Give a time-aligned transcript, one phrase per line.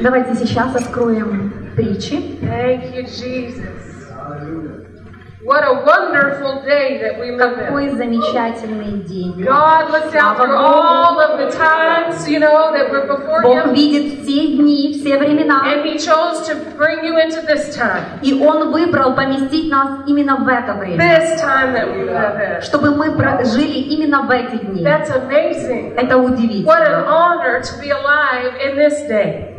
[0.00, 2.38] Давайте сейчас откроем притчи.
[2.42, 3.82] Thank you, Jesus.
[5.44, 7.66] What a wonderful day that we live in.
[7.66, 9.44] Какой замечательный день.
[9.44, 13.74] God looks out through all of the times, you know, that were before Бог Him,
[13.74, 18.32] видит все дни, все времена, and He chose to bring you into this time, и
[18.42, 22.60] Он выбрал поместить нас именно в это время, this time that we live in.
[22.62, 23.10] чтобы мы
[23.44, 24.84] жили именно в эти дни.
[24.84, 25.94] That's amazing.
[25.96, 27.06] Это What an удивительно.
[27.08, 29.50] honor to be alive in this day.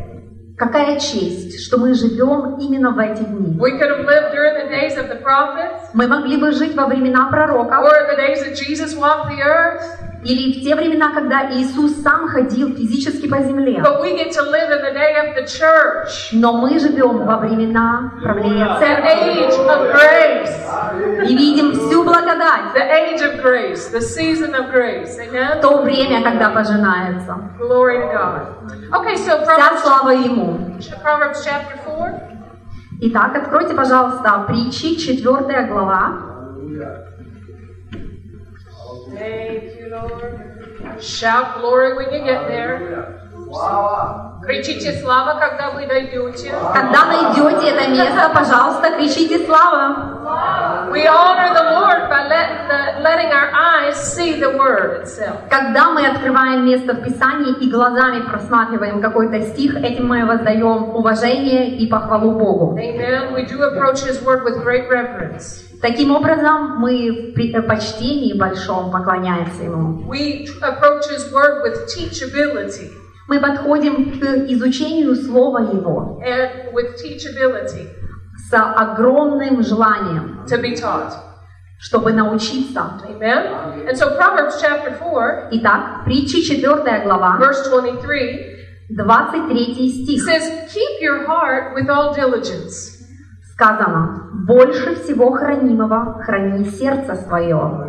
[0.57, 3.59] Какая честь, что мы живем именно в эти дни.
[3.59, 6.87] We could have lived during the days of the prophets, Мы могли бы жить во
[6.87, 9.83] времена пророков, or the days that Jesus walked the earth,
[10.25, 13.79] или в те времена, когда Иисус сам ходил физически по земле.
[13.83, 17.37] but we get to live in the day of the church, Но мы живем во
[17.37, 21.29] времена правления the церкви age of grace.
[21.29, 25.17] и видим всю благодать, The age of grace, the season of grace.
[25.19, 25.61] Amen?
[25.61, 27.37] то время, когда пожинается.
[27.59, 28.41] Glory to God.
[28.91, 30.57] Okay, so Вся слава Ему.
[31.03, 32.21] Proverbs chapter 4.
[33.01, 36.13] Итак, откройте, пожалуйста, притчи, 4 глава.
[39.17, 39.74] Lord.
[40.99, 43.21] Shout glory when you get there.
[44.43, 46.53] Кричите слава, когда вы дойдете.
[46.73, 50.89] Когда найдете это место, пожалуйста, кричите слава.
[50.91, 55.37] We honor the Lord by let, the, letting our eyes see the word itself.
[55.49, 61.77] Когда мы открываем место в Писании и глазами просматриваем какой-то стих, этим мы воздаем уважение
[61.77, 62.77] и похвалу Богу.
[62.77, 63.33] Amen.
[63.33, 65.64] We do approach His word with great reverence.
[65.81, 70.07] Таким образом, мы в почтении большом поклоняемся Ему.
[70.09, 72.91] We approach His word with teachability.
[73.27, 77.87] Мы подходим к изучению Слова Его And with teachability
[78.49, 81.13] с огромным желанием, to be taught.
[81.79, 83.01] чтобы научиться.
[83.07, 83.87] Amen.
[83.87, 88.55] And so Proverbs chapter 4, Итак, притчи 4 глава, verse 23
[88.89, 90.23] 23 стих.
[90.23, 92.94] says, Keep your heart with all diligence.
[93.55, 97.87] Сказано, больше всего хранимого храни сердце свое.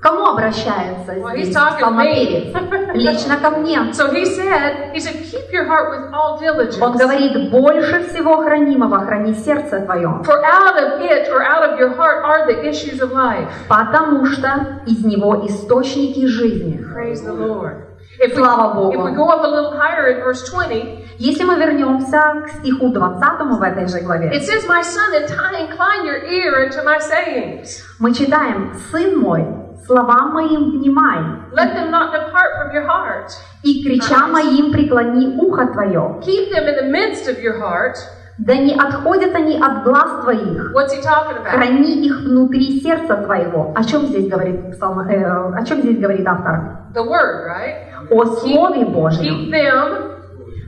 [0.00, 2.54] Кому обращается здесь псалмопевец?
[2.94, 3.78] Лично ко мне.
[3.92, 6.80] So he said, he said, keep your heart with all diligence.
[6.80, 11.78] Он говорит, больше всего хранимого храни сердце твое, For out of it or out of
[11.80, 13.48] your heart are the issues of life.
[13.68, 16.80] потому что из него источники жизни.
[16.94, 17.87] Praise the Lord.
[18.20, 18.92] If we, Слава Богу.
[18.94, 22.90] if we go up a little higher in verse 20, Если мы вернемся к стиху
[22.92, 26.98] 20 в этой же главе, it says, My son, incline incline your ear unto my
[26.98, 27.82] sayings.
[28.00, 29.44] мы читаем, «Сын мой,
[29.86, 31.18] словам моим внимай,
[31.52, 33.30] Let them not depart from your heart.
[33.62, 37.96] и крича моим преклони ухо твое, Keep them in the midst of your heart.
[38.38, 41.50] да не отходят они от глаз твоих, What's he talking about?
[41.50, 43.72] храни их внутри сердца твоего».
[43.76, 46.78] О чем здесь говорит, псалм- э, о чем здесь говорит автор?
[46.94, 47.74] The word, right?
[48.09, 50.09] О Слове Божьем, Keep them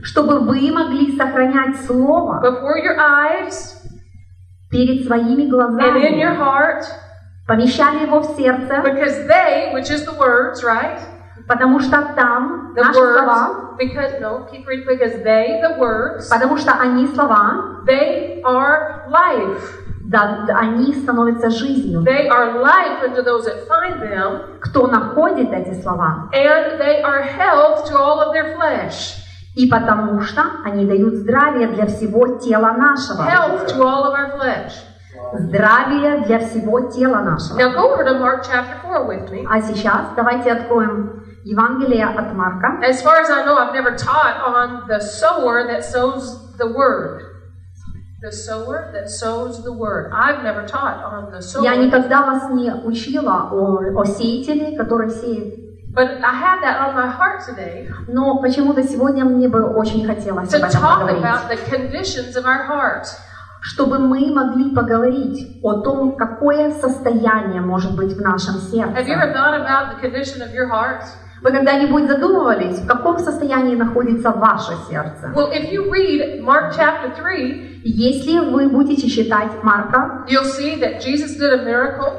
[0.02, 3.76] чтобы вы могли сохранять Слово before your eyes
[4.70, 6.84] перед своими and in your глазами, heart,
[7.46, 10.98] помещали его в сердце, because they, which is the words, right?
[11.48, 16.28] потому что там The наши слова, words, because no, keep reading, because they, the words,
[16.30, 19.79] потому что они слова, they are life.
[20.11, 22.01] Да, они становятся жизнью.
[22.03, 26.29] They are life unto those that find them, Кто находит эти слова?
[26.33, 29.17] and they are health to all of their flesh.
[29.55, 33.23] И потому что они дают здравие для всего тела нашего.
[33.23, 34.73] Health to all of our flesh.
[35.33, 37.57] Здравие для всего тела нашего.
[37.59, 39.45] Now go over to Mark chapter 4 with me.
[39.49, 42.79] А сейчас давайте откроем Евангелие от Марка.
[42.83, 47.23] As far as I know, I've never taught on the sower that sows the word.
[51.63, 55.59] Я никогда вас не учила о, о сеятеле, который сеет.
[55.93, 60.53] But I had that on my heart today Но почему-то сегодня мне бы очень хотелось
[60.53, 61.17] об этом поговорить.
[61.19, 63.07] about the conditions of our heart.
[63.61, 69.33] Чтобы мы могли поговорить о том, какое состояние может быть в нашем Have you ever
[69.33, 69.33] сердце.
[69.33, 71.03] thought about the condition of your heart?
[71.41, 75.31] Вы когда-нибудь задумывались, в каком состоянии находится ваше сердце?
[75.35, 81.01] Well, if you read Mark chapter 3, Если вы будете читать Марка, you'll see that
[81.01, 82.13] Jesus did a miracle.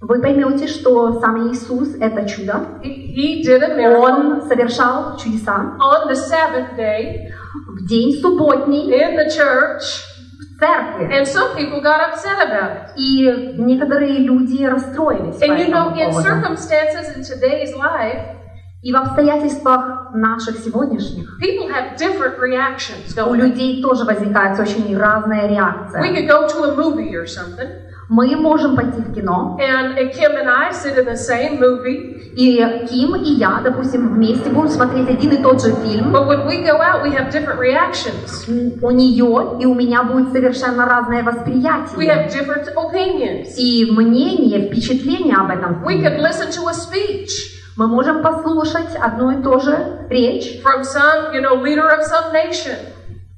[0.00, 2.60] вы поймете, что сам Иисус– это чудо.
[2.82, 7.30] He, did a miracle Он совершал чудеса on the Sabbath day
[7.66, 10.04] в день субботний in the church,
[10.38, 11.10] в церкви.
[11.12, 12.92] and some people got upset about it.
[12.96, 18.38] И некоторые люди расстроились And you know, in circumstances in today's life,
[18.82, 23.46] И в обстоятельствах наших сегодняшних people have different reactions, у don't they?
[23.46, 26.02] людей тоже возникает очень разная We реакция.
[26.02, 27.68] could go to a movie or something,
[28.08, 32.18] Мы можем пойти в кино, and uh, Kim and I sit in the same movie,
[32.34, 32.58] и
[32.90, 36.12] Ким и я, допустим, вместе будем смотреть один и тот же фильм.
[36.12, 38.46] but when we go out, we have different reactions.
[38.48, 42.08] М, У нее и у меня будет совершенно разное We восприятие.
[42.10, 43.54] have different opinions.
[43.56, 45.82] И мнение, впечатление об этом.
[45.84, 46.08] We фильме.
[46.10, 51.32] could listen to a speech Мы можем послушать одно и то же речь from some,
[51.32, 52.76] you know, leader of some nation,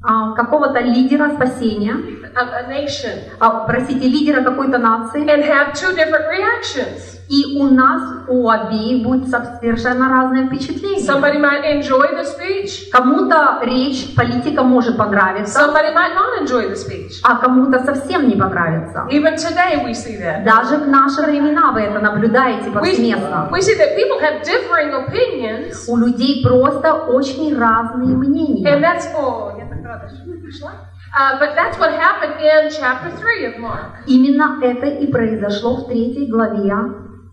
[0.02, 1.96] а, какого-то лидера спасения,
[2.36, 7.10] of a nation, а, простите, лидера какой-то нации, and have two different reactions.
[7.26, 11.00] и у нас у обеих будет со- совершенно разное впечатление.
[11.08, 16.74] Somebody might enjoy the speech, Кому-то речь политика может понравиться, somebody might not enjoy the
[16.76, 17.12] speech.
[17.22, 19.06] а кому-то совсем не понравится.
[19.10, 20.44] Even today, we see that.
[20.44, 23.48] Даже в наши времена вы это наблюдаете We, повсеместно.
[23.50, 28.78] we see that people have differing opinions, У людей просто очень разные and мнения.
[28.80, 30.72] that's oh, я так рада, что пришла.
[31.16, 34.02] Uh, but that's what happened in chapter 3 of Mark.
[34.06, 36.74] Именно это и произошло в третьей главе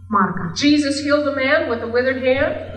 [0.07, 0.53] Марка.
[0.55, 2.71] Jesus healed a man with a withered hand.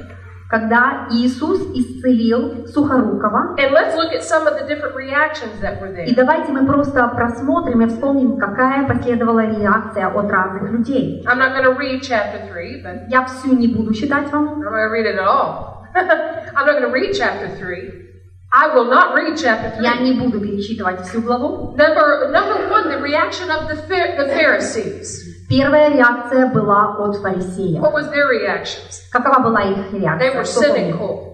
[0.48, 5.92] Когда Иисус исцелил Сухорукова, And let's look at some of the different reactions that were
[6.04, 11.22] и давайте мы просто просмотрим и вспомним, какая последовала реакция от разных людей.
[11.26, 14.62] I'm not going to read chapter 3, but Я всю не буду читать вам, I'm
[14.62, 15.86] not going to read it at all.
[15.94, 18.13] I'm not going to read chapter 3.
[18.53, 19.83] I will not read chapter 3.
[19.83, 21.75] я не буду перечитывать всю главу.
[21.77, 25.25] Number, number one, the reaction of the, Phar- the Pharisees.
[25.47, 27.81] Первая реакция была от фарисеев.
[27.81, 29.01] What was their reactions?
[29.11, 30.33] Какова была их They реакция?
[30.33, 30.75] were Кто помнит?
[30.95, 31.25] cynical.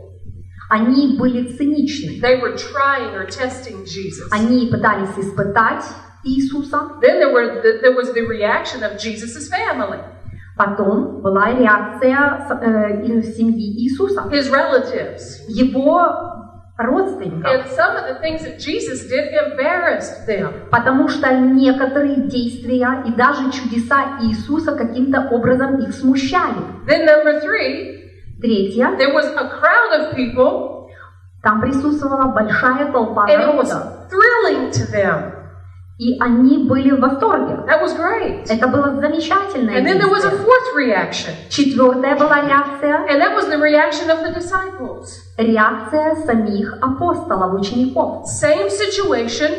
[0.69, 2.19] Они были циничны.
[2.21, 4.27] They were trying or testing Jesus.
[4.31, 5.83] Они пытались испытать
[6.23, 6.89] Иисуса.
[7.01, 9.99] Then there, were the, there was the reaction of Jesus' family,
[10.57, 15.43] Потом была реакция с- э, из семьи Иисуса, his relatives.
[15.47, 16.07] его
[16.86, 17.46] родственников.
[17.46, 20.68] And some of the things that Jesus did embarrassed them.
[20.70, 26.60] Потому что некоторые действия и даже чудеса Иисуса каким-то образом их смущали.
[26.86, 28.00] Then, number three,
[28.40, 30.88] Третье, there was a crowd of people,
[31.42, 34.08] там присутствовала большая толпа and it was народа.
[34.10, 35.32] thrilling to them.
[35.98, 37.62] И они были в восторге.
[37.66, 38.46] That was great.
[38.48, 43.34] Это было замечательное And then there was a fourth reaction, Четвертая была реакция, and that
[43.34, 45.29] was the reaction of the disciples.
[45.42, 48.26] Реакция самих апостолов, учеников.
[48.26, 49.50] Same situation,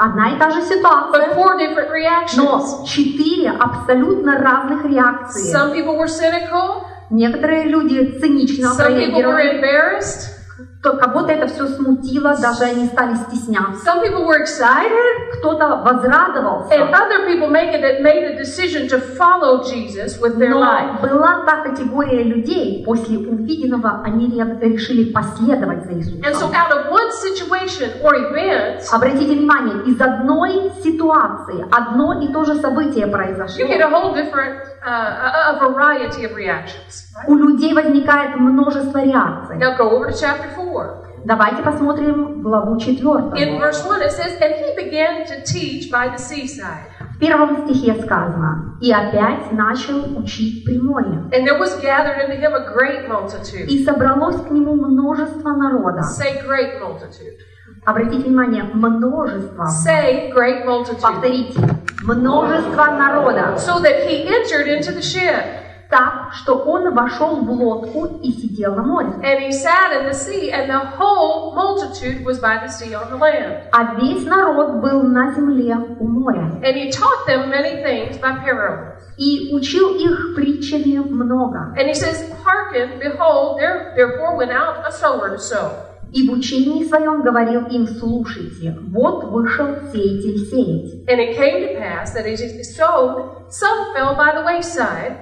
[0.00, 2.36] Одна и та же but ситуация, four different reactions.
[2.36, 5.52] но четыре абсолютно разных реакции.
[5.52, 10.37] Some people were cynical, Некоторые люди цинично some people were отреагировали, embarrassed,
[10.82, 13.84] кого-то это все смутило, даже они стали стесняться.
[13.84, 18.98] some people were excited, Кто-то and возрадовался, other people make it, made a decision to
[19.16, 21.00] follow Jesus with their но life.
[21.02, 26.02] была та категория людей, после увиденного они ре- решили последовать за And
[26.34, 26.52] so, Иисусом.
[26.54, 32.54] out of one situation or event, Обратите внимание, из одной ситуации одно и то же
[32.56, 33.66] событие you произошло.
[33.66, 37.06] get a whole different, uh, a variety of reactions.
[37.26, 39.56] У людей возникает множество реакций.
[39.56, 41.04] Now, go over to chapter 4.
[41.24, 43.58] Давайте посмотрим главу In четвертую.
[43.58, 46.86] verse 1, it says, And he began to teach by the seaside.
[47.16, 52.36] В первом стихе сказано, «И опять начал учить при море, And there was gathered unto
[52.36, 53.66] him a great multitude.
[53.66, 56.02] и собралось к нему множество народа».
[56.02, 57.36] Say great multitude.
[57.84, 59.66] Обратите внимание, множество.
[59.66, 61.00] Say great multitude.
[61.00, 61.58] Повторите,
[62.02, 63.56] множество народа.
[63.58, 65.44] So that he entered into the ship,
[65.90, 69.08] Так, что он вошел в лодку и сидел на море.
[69.22, 73.08] and he sat in the sea, and the whole multitude was by the sea on
[73.10, 73.62] the land.
[73.72, 76.60] А весь народ был на земле у моря.
[76.62, 78.98] And he taught them many things by parables.
[79.16, 81.74] И учил их притчами много.
[81.78, 85.70] And he says, Hearken, behold, there therefore went out a sower to sow.
[86.12, 91.08] И в учении своем говорил им, слушайте, вот вышел сеятель сеять.
[91.08, 95.16] And it came to pass that as he sowed, some fell by the wayside,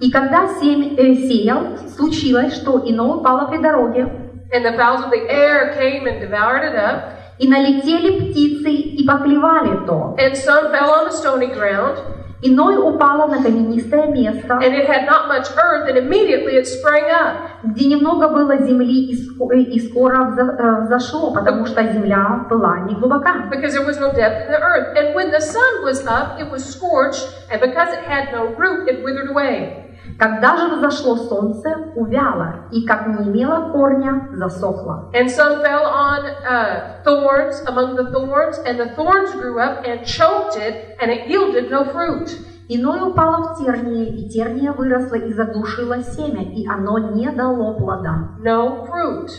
[0.00, 4.10] И когда семь, э, сеял, случилось, что ино упало при дороге,
[4.52, 7.12] and the fowls of the air came and devoured it up.
[7.38, 10.14] и налетели птицы и поклевали то.
[10.18, 11.98] And some fell on the stony ground,
[12.44, 17.04] Иной упало на каменистое место, and it had not much earth, and immediately it sprang
[17.08, 17.36] up.
[17.62, 22.94] где немного было земли и ско- и скоро э, взошло, потому что земля была не
[22.96, 23.48] глубока.
[23.50, 24.96] because there was no depth in the earth.
[24.96, 28.88] And when the sun was up, it was scorched, and because it had no root,
[28.88, 29.81] it withered away.
[30.18, 35.10] Когда же взошло солнце, увяло, и как не имело корня, засохло.
[35.14, 40.04] And some fell on uh, thorns among the thorns, and the thorns grew up and
[40.04, 42.30] choked it, and it yielded no fruit.
[42.68, 48.36] Иное упало в тернии, и терния выросла и заглушила семя, и оно не дало плода.
[48.40, 49.30] No fruit.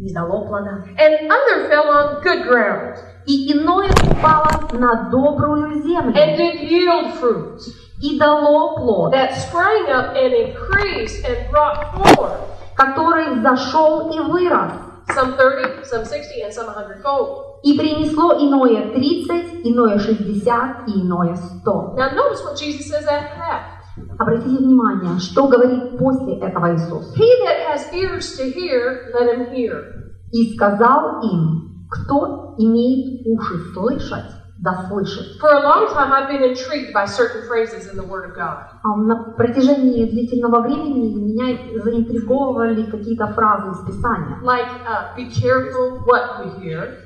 [0.00, 0.82] не дало плода.
[0.98, 7.14] And other fell on good ground И иное упало на добрую землю and did yield
[7.20, 7.60] fruit
[8.00, 14.72] и дало плод, that sprang up and increased and brought forth который взошел и вырос,
[15.14, 17.50] some 30, some 60, and some 100 fold.
[17.62, 21.94] и принесло иное 30, иное 60 и иное 100.
[21.96, 23.80] Now notice what Jesus says after that.
[24.18, 27.14] Обратите внимание, что говорит после этого Иисус.
[27.16, 29.84] He that has ears to hear, let him hear.
[30.32, 35.40] И сказал им, кто имеет уши слышать, да слышит.
[35.40, 38.66] For a long time, I've been intrigued by certain phrases in the Word of God.
[38.82, 44.38] А На протяжении длительного времени меня заинтриговывали какие-то фразы из Писания.
[44.42, 46.98] Like, uh, be careful what you hear.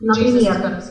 [0.00, 0.82] Например,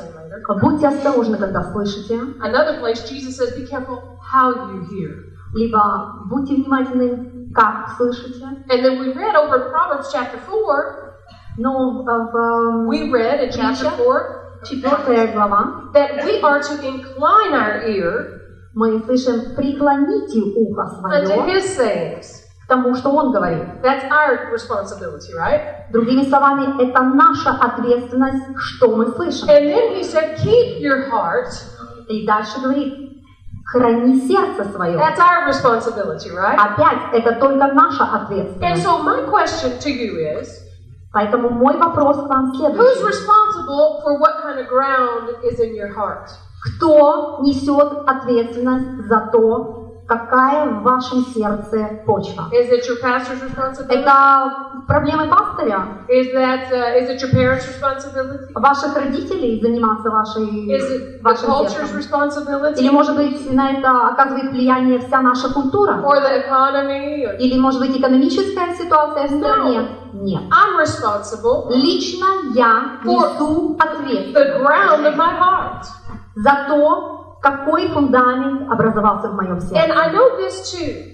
[0.62, 5.34] будьте осторожны, когда слышите, Another place, Jesus says, be careful how you hear.
[5.53, 8.43] либо будьте внимательны, как слышите.
[8.70, 11.15] And then we read over Proverbs chapter 4,
[11.58, 13.98] Но в, we read in chapter Притча.
[13.98, 18.39] 4 четвертая глава that we are to incline our ear
[18.75, 22.43] мы слышим «преклоните ухо свое sayings.
[22.65, 23.82] к тому, что Он говорит».
[23.84, 25.91] That's our responsibility, right?
[25.91, 29.48] Другими словами, это наша ответственность, что мы слышим.
[29.48, 31.50] And then he said, keep your heart.
[32.10, 33.22] И дальше говорит,
[33.65, 34.98] храни сердце свое.
[34.98, 36.58] That's our responsibility, right?
[36.58, 38.84] Опять, это только наша And ответственность.
[38.84, 40.62] so my question to you is,
[41.13, 43.05] Поэтому мой вопрос к вам who's следующий.
[43.05, 46.27] responsible for what kind of ground is in your heart?
[46.65, 52.50] Кто несет ответственность за то, какая в вашем сердце почва?
[52.51, 54.01] Is it your pastor's responsibility?
[54.01, 54.51] Это
[54.88, 58.51] проблемы пастыря, Is that uh, is it your parents' responsibility?
[58.53, 61.98] ваших родителей заниматься вашей, Is it the вашим culture's сердцем?
[61.98, 62.79] responsibility?
[62.79, 66.01] Или, может быть, на это оказывает влияние вся наша культура?
[66.03, 67.25] Or the economy?
[67.25, 67.38] Or...
[67.38, 69.88] Или, может быть, экономическая ситуация в стране?
[70.13, 70.41] Нет.
[70.51, 75.86] I'm responsible Лично я несу the ответственность ground of my heart.
[76.36, 79.93] за то, какой фундамент образовался в моем And сердце.
[79.93, 81.09] I know this too,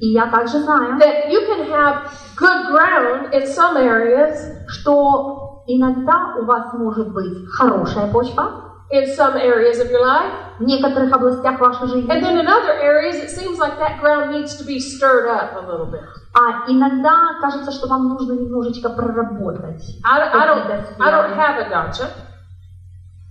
[0.00, 4.36] И я также знаю, that you can have good ground in some areas,
[4.68, 10.64] что иногда у вас может быть хорошая почва in some areas of your life, в
[10.64, 14.56] некоторых областях вашей and жизни, then in other areas it seems like that ground needs
[14.56, 16.02] to be stirred up a little bit.
[16.34, 19.82] а иногда кажется, что вам нужно немножечко проработать.
[20.04, 22.08] I, I don't I don't have a gotcha.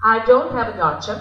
[0.03, 1.15] I don't have a gotcha,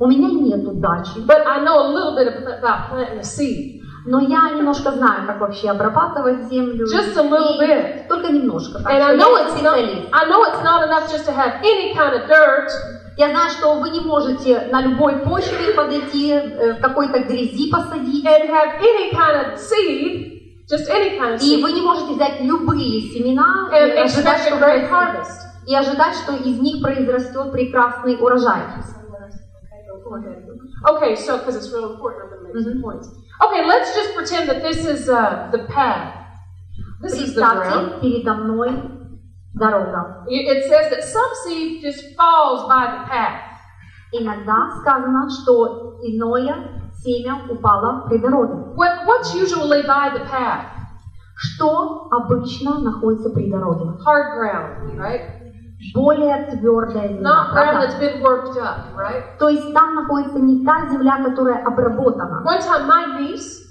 [0.00, 3.82] У меня нет дачи, but I know a little bit about planting a seed.
[4.06, 6.86] но я немножко знаю, как вообще обрабатывать землю.
[6.86, 8.08] Just a little И bit.
[8.08, 8.78] Только немножко.
[8.78, 9.76] And I я know it's not.
[9.76, 12.70] I know it's not enough just to have any kind of dirt
[13.18, 18.24] Я знаю, что вы не можете на любой почве подойти, э, в какой-то грязи посадить.
[18.24, 22.40] and have any kind of seed, just any kind of И вы не можете взять
[22.40, 28.62] любые семена и and ожидать, expect что, и ожидать, что из них произрастет прекрасный урожай.
[30.87, 33.07] Okay, so because it's real important, I'm going to make some points.
[33.41, 36.25] Okay, let's just pretend that this is uh, the path.
[37.01, 37.99] This is the ground.
[37.99, 38.71] Представьте передо мной
[39.53, 40.25] дорога.
[40.27, 43.41] It it says that some seed just falls by the path.
[44.11, 48.73] Иногда сказано, что иное семя упало при дороге.
[48.75, 50.71] What, what's usually by the path?
[51.35, 53.97] Что обычно находится при дороге?
[54.05, 55.38] Hard ground, right?
[55.94, 57.88] Более твердая земля, правда?
[58.58, 59.38] up, right?
[59.38, 62.42] То есть там находится не та земля, которая обработана.
[62.44, 63.66] One time, my niece,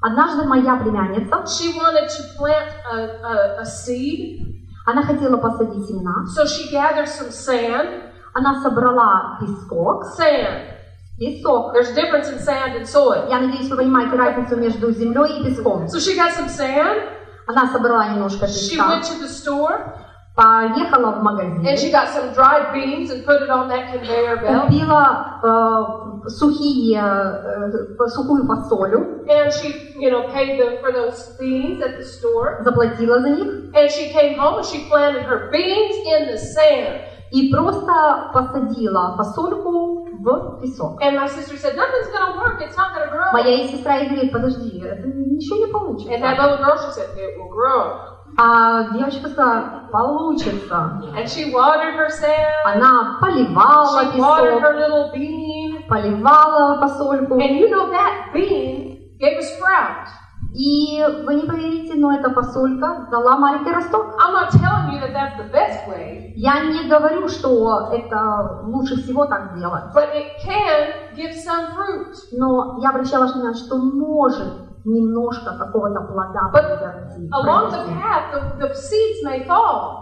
[0.00, 6.26] Однажды моя племянница, she wanted to plant a, a, a seed, она хотела посадить семена,
[6.26, 8.02] so she gathered some sand.
[8.34, 10.74] она собрала песок, Sand.
[11.18, 11.72] песок.
[11.72, 13.28] There's difference in sand and soil.
[13.30, 15.86] Я надеюсь, вы понимаете разницу между землей и песком.
[15.86, 17.02] So she got some sand.
[17.46, 20.03] Она собрала немножко She песка, went to the store
[20.35, 24.37] поехала в and магазин, she got some dried beans and put it on that conveyor
[24.37, 24.67] belt.
[24.67, 31.81] купила э, сухие, э, сухую фасолю, And she, you know, paid them for those beans
[31.81, 32.61] at the store.
[32.63, 37.01] заплатила за них And she came home and she planted her beans in the sand.
[37.31, 40.99] и просто посадила фасольку в песок.
[41.01, 42.61] And my sister said, nothing's gonna work.
[42.61, 43.31] It's not gonna grow.
[43.33, 46.47] Моя сестра ей говорит, подожди, это ничего не And that получится.
[46.47, 48.12] little girl, she said, it will grow.
[48.36, 51.00] А девочка сказала, получится.
[51.16, 52.52] And she watered her sand.
[52.64, 55.86] Она поливала She watered her little bean.
[55.88, 57.34] поливала фасольку.
[57.34, 60.08] And you know that bean gave a sprout.
[60.56, 64.14] И вы не поверите, но эта фасолька дала маленький росток.
[64.20, 68.96] I'm not telling you that that's the best way, Я не говорю, что это лучше
[69.02, 69.84] всего так делать.
[69.92, 72.14] but it can give some fruit.
[72.32, 77.28] Но я обращала внимание, что может немножко какого-то плода But произойти.
[77.32, 78.00] Along the произойти.
[78.00, 80.00] path, the, the seeds may fall.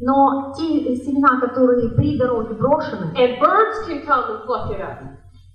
[0.00, 4.98] Но те семена, которые при дороге брошены, and birds can come and pluck it up.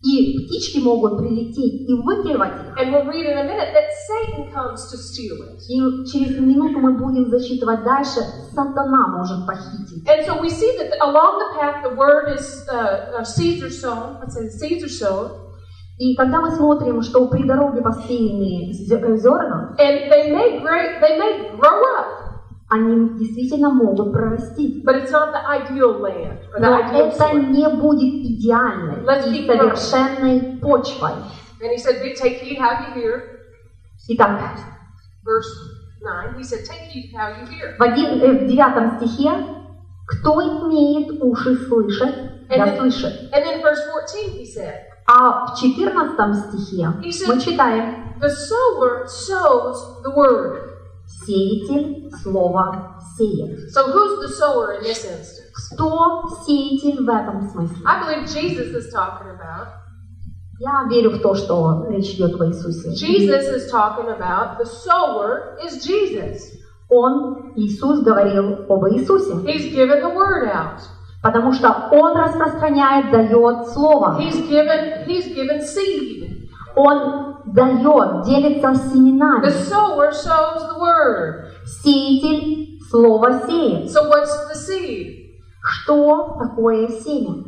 [0.02, 4.50] и птички могут прилететь и выклевать их, And we'll read in a minute that Satan
[4.54, 5.60] comes to steal it.
[5.68, 8.22] и через минуту мы будем зачитывать дальше,
[8.54, 10.08] сатана может похитить.
[10.08, 13.70] And so we see that along the path the word is uh, uh, seeds are
[13.70, 14.20] sown.
[14.22, 15.32] Let's say the seeds are sown,
[16.00, 21.02] И когда мы смотрим, что при дороге посеяны зе- э, зерна, and they may great,
[21.02, 22.08] they may grow up,
[22.70, 24.82] они действительно могут прорасти.
[24.86, 27.50] but it's not the ideal land or the Но ideal это soil.
[27.50, 31.12] не будет идеальной Let's и совершенной почвой.
[31.62, 33.22] And he said, "Take heed how you hear."
[34.08, 34.40] Итак,
[35.26, 35.52] Verse
[36.02, 39.32] nine, he said, "Take heed how you hear." в, один, э, в девятом стихе,
[40.08, 42.16] кто имеет уши слышать,
[42.48, 43.12] да then- слышит.
[43.34, 44.76] And then verse fourteen, he said,
[45.09, 50.71] А в четырнадцатом стихе He said- мы читаем, "The sower sows the word."
[51.27, 53.71] сеятель слово сеет.
[53.71, 55.41] So who's the sower in this instance?
[55.75, 57.77] Кто сеятель в этом смысле?
[57.85, 59.69] I believe Jesus is talking about.
[60.61, 62.91] Я верю в то, что речь идет о Иисусе.
[62.95, 66.53] Jesus is talking about the sower is Jesus.
[66.89, 70.81] Он, Иисус, говорил об Иисусе, He's given the word out.
[71.22, 74.20] Потому что Он распространяет, дает слово.
[74.20, 76.50] He's given he's given seed.
[76.76, 79.50] Он дает, делится The семенами.
[79.50, 81.46] sower sows the word.
[81.66, 83.90] Сеятель слово сеет.
[83.92, 85.16] So what's the seed?
[85.62, 87.44] Что такое семя?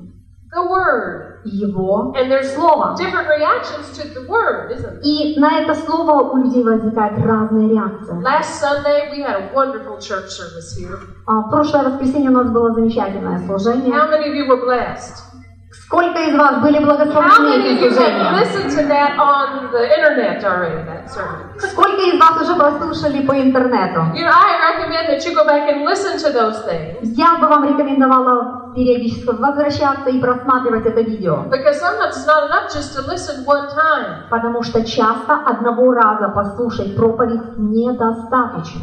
[0.53, 1.41] The word.
[1.45, 2.97] Его And there's слово.
[2.97, 5.01] different reactions to the word, isn't there?
[5.03, 8.21] И на это слово у людей возникает разная реакция.
[8.21, 10.99] Last Sunday we had a wonderful church service here.
[11.27, 13.93] А, В прошлое воскресенье у нас было замечательное служение.
[13.93, 15.23] How many of you were blessed?
[15.73, 18.35] Сколько из вас были How благословены many of этим you have служением?
[18.35, 21.61] listened to that on the internet already, that sermon?
[21.61, 24.01] Сколько из вас уже прослушали по интернету?
[24.17, 27.15] You know, I recommend that you go back and listen to those things.
[27.17, 31.46] Я бы вам рекомендовала периодически возвращаться и просматривать это видео.
[34.30, 38.82] Потому что часто одного раза послушать проповедь недостаточно.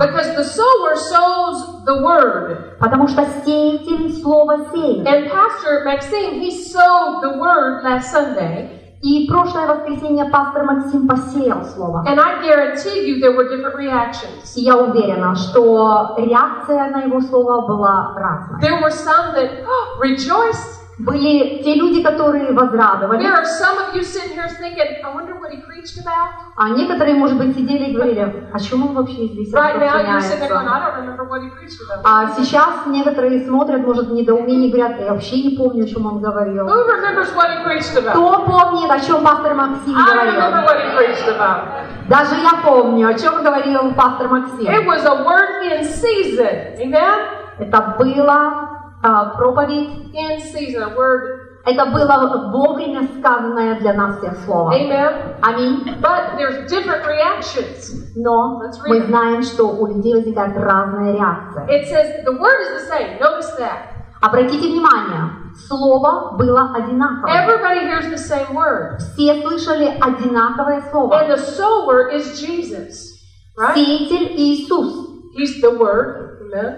[2.78, 5.07] Потому что сеятель слово сеет.
[5.07, 8.77] And Pastor Maxime, he sowed the word last Sunday.
[9.00, 12.04] И прошлое воскресенье пастор Максим посеял слово.
[12.06, 14.56] And I guarantee you there were different reactions.
[14.56, 18.61] И я уверена, что реакция на его слово была разная.
[18.61, 20.77] There were some that oh, rejoiced.
[20.99, 25.34] Были те люди, которые возрадовались, There are some of you sitting here thinking, I wonder
[25.39, 26.30] what he preached about.
[26.56, 30.21] а некоторые, может быть, сидели и говорили, о чем он вообще здесь Right now you're
[30.21, 30.75] sitting there going, распространяется.
[30.75, 32.00] I don't remember what he preached about.
[32.02, 36.67] А сейчас некоторые смотрят, может, и говорят, я вообще не помню, о чем он говорил.
[36.67, 38.11] Who remembers what he preached about?
[38.11, 40.67] Кто помнит, о чем пастор Максим I remember говорил?
[40.67, 41.69] what he preached about.
[42.08, 44.87] Даже я помню, о чем говорил пастор It Максим.
[44.87, 46.75] was a word in season.
[46.80, 47.21] Amen?
[47.61, 51.61] Это была а, проповедь, In season, a word.
[51.65, 54.73] это было вовремя сказанное для нас всех слово.
[54.73, 55.37] Amen?
[55.43, 56.00] Аминь.
[56.00, 57.93] But there's different reactions.
[58.17, 61.67] Но мы знаем, что у людей возникает разная реакция.
[61.69, 63.19] It says the word is the same.
[63.21, 63.95] Notice that.
[64.21, 65.30] Обратите внимание,
[65.69, 67.32] слово было одинаковое.
[67.45, 68.99] Everybody hears the same word.
[69.15, 71.25] Все слышали одинаковое And слово.
[71.28, 73.15] the sower is Jesus.
[73.56, 73.75] Right?
[73.76, 75.06] Сеятель Иисус
[75.37, 76.41] He's the word.
[76.43, 76.75] Amen?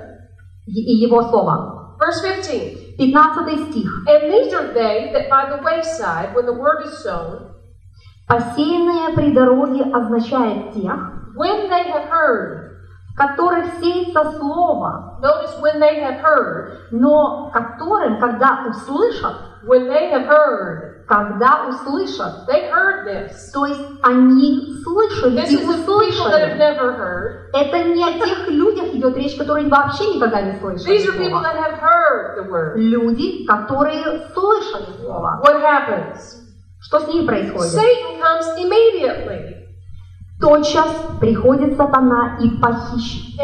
[0.67, 1.80] и его слово.
[2.00, 2.96] Verse 15.
[2.98, 3.90] 15 стих.
[4.08, 7.56] And these are they that by the wayside, when the word is sown,
[8.28, 12.69] Посеянные при дороге означает тех, when they have heard.
[13.21, 16.73] которых сеется слово, Notice when they have heard.
[16.91, 19.35] но которым, когда услышат,
[19.67, 21.05] When they have heard.
[21.07, 23.51] когда услышат, They heard this.
[23.53, 26.59] то есть они слышали This и people that have услышали.
[26.59, 27.51] never heard.
[27.53, 31.41] Это не о тех людях идет речь, которые вообще никогда не слышали These are people
[31.41, 31.43] слова.
[31.43, 32.77] that have heard the word.
[32.77, 35.41] Люди, которые слышали слово.
[35.45, 36.37] What happens?
[36.81, 37.73] Что с ними происходит?
[37.73, 39.60] Satan comes immediately
[40.41, 40.89] Тотчас
[41.21, 43.37] приходит сатана и that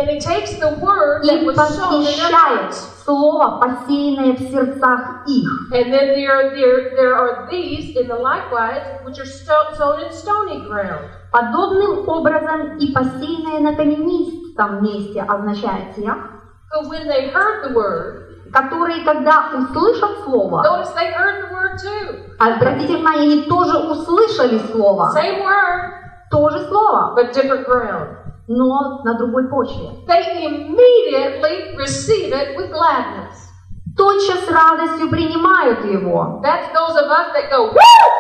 [1.23, 5.49] И похищает слово, посеянное в сердцах их.
[5.73, 10.11] And then there, there, there are these in the likewise which are sto- sown in
[10.11, 11.05] stony ground.
[11.31, 16.17] Подобным образом и посеянное на каменистом месте означает тех,
[16.73, 21.77] So when they heard the word, которые, когда услышат слово, notice they heard the word
[21.79, 22.25] too.
[22.39, 25.93] обратите внимание, они тоже услышали слово, Same word,
[26.31, 28.27] тоже слово, but different ground.
[28.49, 29.91] но на другой почве.
[30.07, 33.35] They immediately receive it with gladness.
[33.97, 36.43] Тотчас с радостью принимают его.
[36.45, 37.77] That's those of us that go, Woo!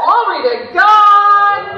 [0.07, 1.07] Glory to God!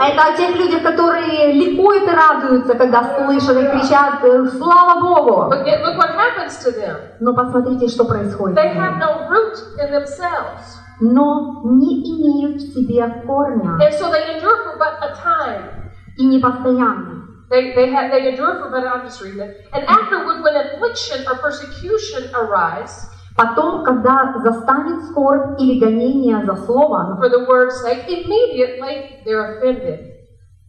[0.00, 5.50] Это о тех людях, которые ликуют и радуются, когда слышат и кричат э, «Слава Богу!».
[5.50, 6.96] But look what happens to them.
[7.18, 8.56] Но посмотрите, что происходит.
[8.56, 10.78] They have no root in themselves.
[11.00, 15.87] Но не имеют в себе корня And so they endure for but a time.
[16.17, 17.23] и не постоянны.
[17.49, 19.67] They, they, have, they endure for but, I'll just read it.
[19.73, 27.17] And afterward, when affliction or persecution arise, Потом, когда застанет скорбь или гонение за слово,
[27.17, 30.13] for the word's sake, immediately they're offended.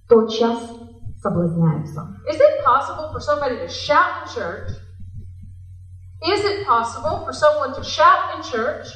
[0.09, 0.59] тотчас
[1.23, 2.09] соблазняются.
[2.29, 4.71] Is it possible for somebody to shout in church?
[6.27, 8.87] Is it possible for someone to shout in church?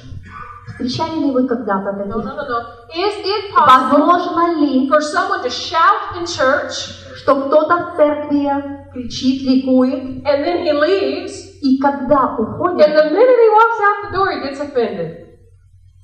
[0.73, 2.25] Встречали ли вы когда-то No, no, таких?
[2.25, 2.59] no, no.
[2.95, 8.49] Is it possible Возможно ли, for someone to shout in church что кто-то в церкви
[8.91, 11.31] кричит, ликует, and then he leaves,
[11.61, 15.19] и когда and уходит, the minute he walks out the door, he gets offended?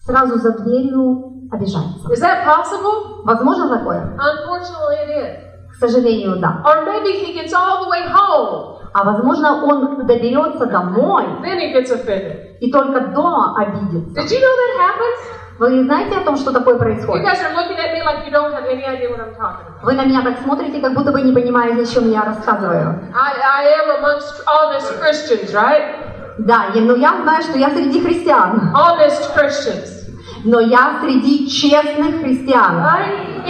[0.06, 2.08] сразу за дверью обижается?
[2.14, 3.24] Is that possible?
[3.26, 4.18] Возможно такое?
[4.18, 5.49] Unfortunately, it is.
[5.80, 6.62] Сожалению, да.
[6.66, 11.74] Or maybe he gets all the way home, А возможно, он доберется домой then he
[11.74, 12.58] gets offended.
[12.60, 14.20] и только дома обидится.
[14.20, 15.20] Did you know that happens?
[15.60, 17.26] Вы знаете о том, что такое происходит?
[19.84, 23.00] Вы на меня так смотрите, как будто вы не понимаете, о чем я рассказываю.
[23.14, 23.68] I, I
[25.54, 25.84] right?
[26.40, 28.74] Да, и- но я знаю, что я среди христиан.
[28.74, 29.90] Honest Christians.
[30.46, 32.78] Но я среди честных христиан.
[32.78, 33.46] Right?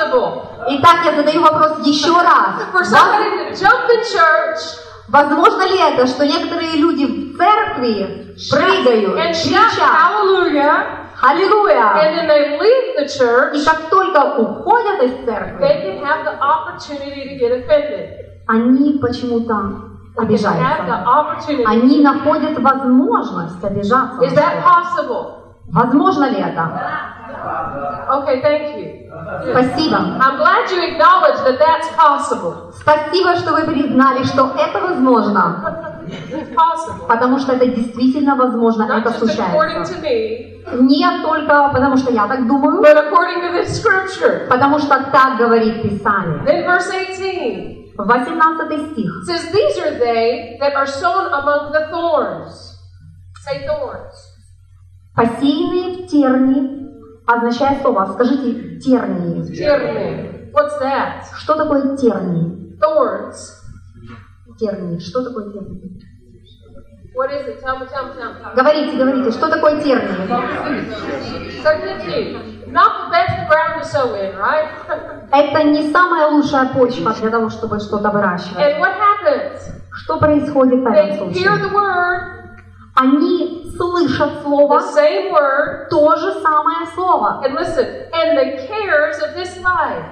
[0.00, 2.62] Possible Итак, я задаю вопрос еще раз.
[2.72, 4.60] for Воз- somebody to jump in church
[5.08, 9.80] Возможно ли это, что некоторые люди в церкви прыгают, and кричат
[11.22, 13.06] «Аллилуйя!» and then they leave the
[13.54, 18.08] И как только уходят из they церкви, can have the opportunity to get offended.
[18.46, 19.82] они почему-то
[20.16, 21.04] обижаются.
[21.66, 24.22] Они находят возможность обижаться.
[24.22, 25.39] Is that possible?
[25.72, 26.68] Возможно ли это?
[28.10, 29.00] Okay, thank you.
[29.50, 29.96] Спасибо.
[29.96, 32.72] I'm glad you acknowledge that that's possible.
[32.72, 36.04] Спасибо, что вы признали, что это возможно.
[36.08, 37.06] It's possible.
[37.08, 39.96] Потому что это действительно возможно, Not это случается.
[40.72, 44.48] Не только потому, что я так думаю, but according to this scripture.
[44.48, 46.42] потому что так говорит Писание.
[46.44, 49.24] Then verse 18 18 стих.
[49.26, 52.78] says, These are they that are sown among the thorns.
[53.44, 54.29] Say thorns.
[55.14, 56.88] Посеянные в терни
[57.26, 58.06] означает слово.
[58.14, 59.44] Скажите тернии.
[59.54, 60.50] Терни.
[60.52, 61.24] What's that?
[61.36, 62.76] Что такое тернии?
[62.80, 63.36] Thorns.
[64.58, 64.98] Тернии.
[64.98, 66.00] Что такое тернии?
[67.14, 67.60] What is it?
[67.60, 68.54] Tell me, tell me, tell me.
[68.54, 70.28] Говорите, говорите, что такое тернии?
[72.72, 74.68] Not the best ground to sow in, right?
[75.32, 78.58] Это не самая лучшая почва для того, чтобы что-то выращивать.
[78.58, 79.60] and what happens?
[79.92, 81.68] Что происходит в этом They hear случае?
[81.68, 82.39] the word,
[82.94, 89.18] Они слышат the слово, same word, то же самое слово, and listen, and the cares
[89.22, 90.04] of this life,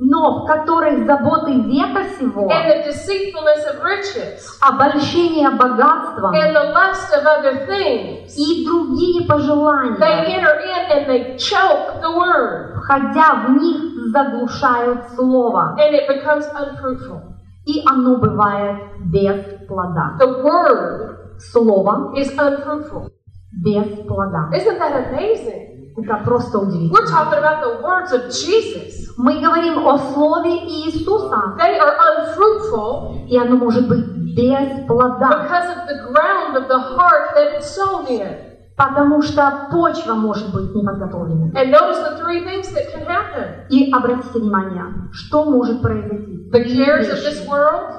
[0.00, 6.72] но в которых заботы века сего, and the deceitfulness of riches, обольщение богатством and the
[6.72, 12.74] lust of other things, и другие they пожелания, enter in and they choke the word,
[12.76, 17.22] входя в них, заглушают слово, and it becomes unfruitful.
[17.64, 20.16] и оно бывает без плода.
[20.18, 23.10] The word Слово is unfruitful.
[23.52, 24.50] без плода.
[24.52, 25.92] Isn't that amazing?
[25.96, 27.06] Это просто We're удивительно.
[27.08, 29.08] talking about the words of Jesus.
[29.16, 35.76] Мы говорим о слове Иисуса, They are unfruitful и оно может быть без плода, because
[35.76, 38.44] of the ground of the heart that it's sown in.
[38.76, 41.50] потому что почва может быть неподготовленной.
[41.54, 43.66] And notice the three things that can happen.
[43.70, 46.48] И обратите внимание, что может произойти.
[46.52, 47.90] The cares of this world,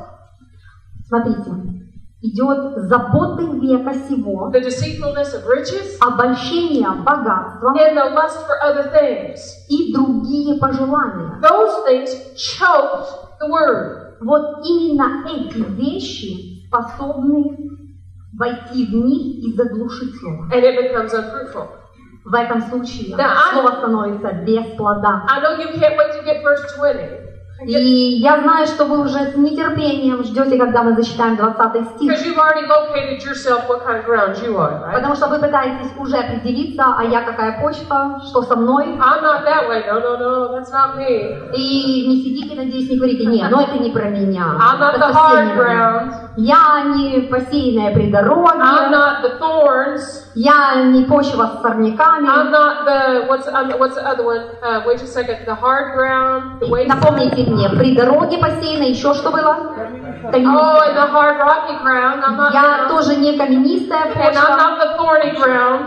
[1.07, 1.51] Смотрите,
[2.21, 8.91] идет заботы века сего, the deceitfulness of riches, обольщение богатством and the lust for other
[8.91, 9.39] things.
[9.69, 11.39] и другие пожелания.
[11.41, 14.17] Those things choked the word.
[14.21, 17.57] Вот именно эти вещи способны
[18.37, 20.49] войти в них и заглушить слово.
[20.51, 21.67] And it becomes unfruitful.
[22.25, 25.25] В этом случае а- слово становится без плода.
[25.29, 27.28] I know you can't wait to get verse 20.
[27.61, 32.11] И я знаю, что вы уже с нетерпением ждете, когда мы зачитаем 20 стих,
[33.89, 34.15] kind of
[34.55, 34.93] are, right?
[34.93, 38.85] потому что вы пытаетесь уже определиться, а я какая почва, что со мной.
[38.97, 40.59] No, no, no.
[41.53, 44.55] И не сидите, надеюсь, не говорите, не, ну это не про меня.
[44.79, 46.31] Это совсем не про.
[46.37, 48.63] Я не посеянная при дороге,
[50.35, 52.27] я не почва с сорняками.
[52.29, 54.03] The what's um, what's the?
[54.61, 55.45] Uh, second.
[55.45, 55.55] The
[55.95, 56.87] ground.
[56.87, 59.57] Напомните мне, при дороге посеяно, еще что было?
[60.21, 62.21] Oh, the hard rocky ground.
[62.23, 62.53] I'm not.
[62.53, 64.77] Я тоже не каменистая почва.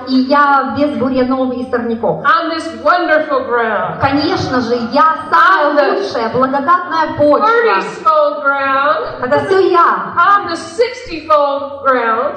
[0.08, 2.24] И я без бурьянов и сорняков.
[2.24, 4.00] I'm this wonderful ground.
[4.00, 7.46] Конечно же, я самая лучшая, благодатная почва.
[7.46, 9.22] 30-fold ground.
[9.22, 10.14] Это все я.
[10.16, 12.34] I'm the 60-fold ground.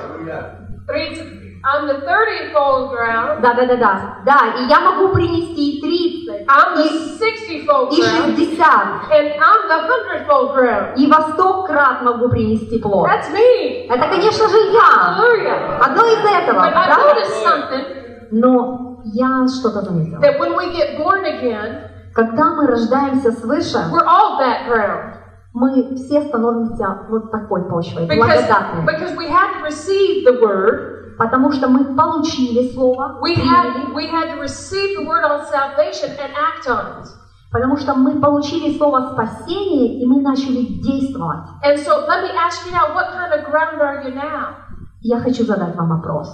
[0.87, 3.41] Three, I'm the 30-fold ground.
[3.41, 4.17] Да, да, да, да.
[4.23, 8.35] Да, и я могу принести и 30, I'm the и, 60-fold и ground.
[8.37, 10.93] 60, And I'm the 100-fold ground.
[10.95, 13.07] и во сто крат могу принести плод.
[13.09, 13.87] That's me.
[13.89, 15.17] Это, конечно же, я.
[15.17, 15.79] Hallelujah.
[15.81, 16.97] Одно из этого, But I да?
[16.97, 17.85] noticed something
[18.31, 20.19] Но я что-то заметила.
[20.21, 25.15] that when we get born again, Когда мы рождаемся свыше, we're all that ground.
[25.53, 28.85] мы все становимся вот такой почвой, Because, благодатной.
[28.85, 30.94] because we had to receive the word.
[31.17, 36.11] Потому что мы получили слово, We had, we had to receive the word on salvation
[36.19, 37.07] and act on it.
[37.51, 41.47] потому что мы получили слово спасения, и мы начали действовать.
[41.63, 44.55] And so let me ask you now, what kind of ground are you now?
[45.01, 46.27] Я хочу задать вам вопрос.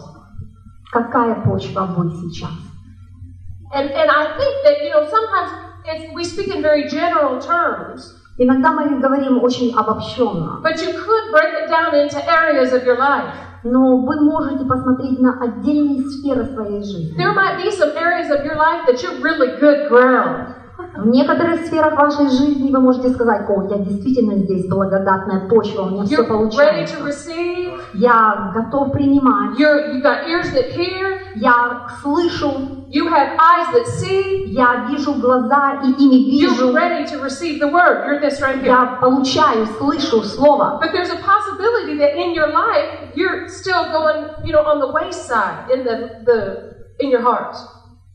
[0.92, 2.52] Какая почва вы сейчас?
[3.74, 5.52] And, and I think that, you know, sometimes
[5.86, 11.32] it's, we speak in very general terms, Иногда мы говорим очень обобщенно, but you could
[11.32, 13.36] break it down into areas of your life.
[13.64, 17.16] Но вы можете посмотреть на отдельные сферы своей жизни.
[17.18, 20.56] There might be some areas of your life that you're really good ground.
[20.96, 25.90] В некоторых сферах вашей жизни вы можете сказать, о, я действительно здесь благодатная почва, у
[25.92, 27.00] меня все You're ready получается.
[27.94, 31.18] Я готов принимать, You're, you got ears that hear.
[31.36, 32.52] я слышу,
[32.91, 34.45] You have eyes that see.
[34.47, 38.07] я вижу глаза и ими вижу, You're ready to receive the word.
[38.07, 38.67] You're this right here.
[38.67, 40.79] я получаю, слышу слово.
[40.81, 44.93] But there's a possibility that in your life you're still going, you know, on the
[44.93, 47.57] wayside in the, the in your heart.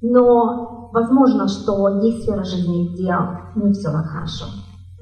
[0.02, 3.14] Но возможно, что есть сфера жизни, где
[3.56, 4.46] не все так хорошо.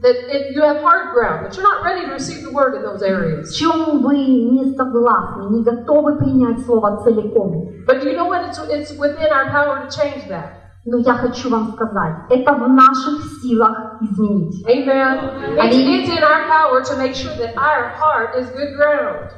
[0.04, 2.82] That it, you have hard ground, that you're not ready to receive the word in
[2.82, 3.54] those areas.
[3.56, 7.72] чем вы не согласны, не готовы принять слово целиком.
[7.86, 8.44] But you know what?
[8.44, 10.60] It's, it's within our power to change that.
[10.84, 14.62] Но я хочу вам сказать, это в наших силах изменить.
[14.66, 15.56] Amen.
[15.56, 19.30] It's, it's in our power to make sure that our heart is good ground.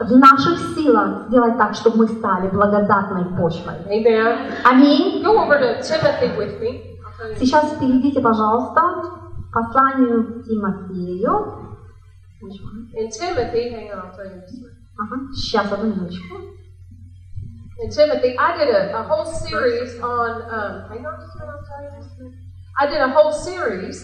[0.00, 3.74] В наших силах сделать так, чтобы мы стали благодатной почвой.
[3.88, 4.52] Amen.
[4.64, 5.22] Аминь.
[5.22, 6.98] Go over to Timothy with me.
[7.38, 11.73] Сейчас перейдите, пожалуйста, к посланию к Тимофею.
[12.95, 14.59] In Timothy, hang on, I'll tell you this.
[14.97, 16.35] Ага, сейчас, одну минуточку.
[17.79, 20.41] In Timothy, I did a, a whole series on.
[20.49, 22.07] Um, hang on, just a minute, I'll tell you this.
[22.77, 23.97] I did a whole series.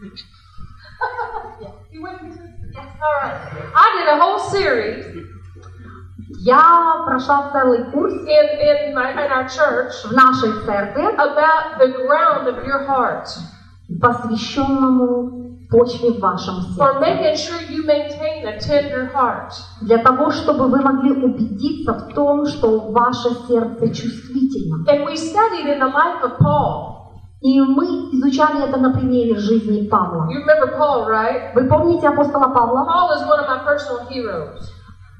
[1.59, 2.31] yeah, you with me?
[2.73, 2.87] Yes.
[3.01, 3.37] All right.
[3.75, 5.05] I did a whole series
[6.40, 11.88] Я прошла целый курс in in my in our church в нашей церкви, about the
[12.06, 13.26] ground of your heart
[14.00, 17.00] посвященному почве в вашем сердце.
[17.00, 19.52] making sure you maintain a tender heart.
[19.82, 24.84] Для того, чтобы вы могли убедиться в том, что ваше сердце чувствительно.
[24.88, 26.94] And we studied in the life of Paul.
[27.40, 30.28] И мы изучали это на примере жизни Павла.
[30.30, 31.52] You remember Paul, right?
[31.54, 32.86] Вы помните апостола Павла?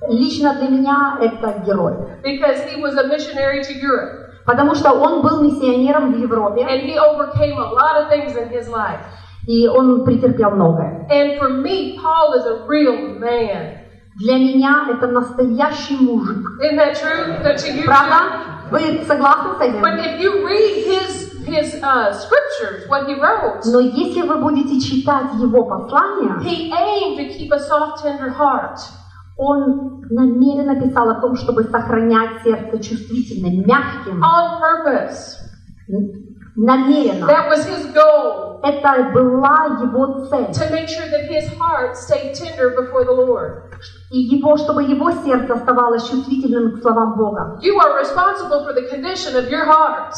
[0.09, 1.95] Лично для меня это герой.
[2.23, 4.21] because he was a missionary to Europe.
[4.45, 8.51] Потому что он был миссионером в Европе, And he overcame a lot of things in
[8.51, 9.01] his life.
[9.47, 11.07] и он претерпел многое.
[11.11, 13.79] And for me, Paul is a real man.
[14.17, 16.47] Для меня это настоящий мужик.
[16.63, 17.43] Isn't that true?
[17.43, 18.41] That you Правда?
[18.71, 20.05] Вы согласны с But этим?
[20.05, 25.35] if you read his his uh, scriptures, what he wrote, Но если вы будете читать
[25.39, 28.79] его послания, he aimed to keep a soft, tender heart.
[29.37, 35.41] Он намеренно писал о том, чтобы сохранять сердце чувствительным, мягким, On purpose.
[36.57, 37.27] намеренно.
[37.27, 38.61] That was his goal.
[38.63, 40.53] Это была его цель.
[40.53, 43.63] To make sure that his heart stayed tender before the Lord.
[44.11, 47.59] И его, чтобы его сердце оставалось чувствительным к словам Бога.
[47.63, 50.15] You are responsible for the condition of your heart.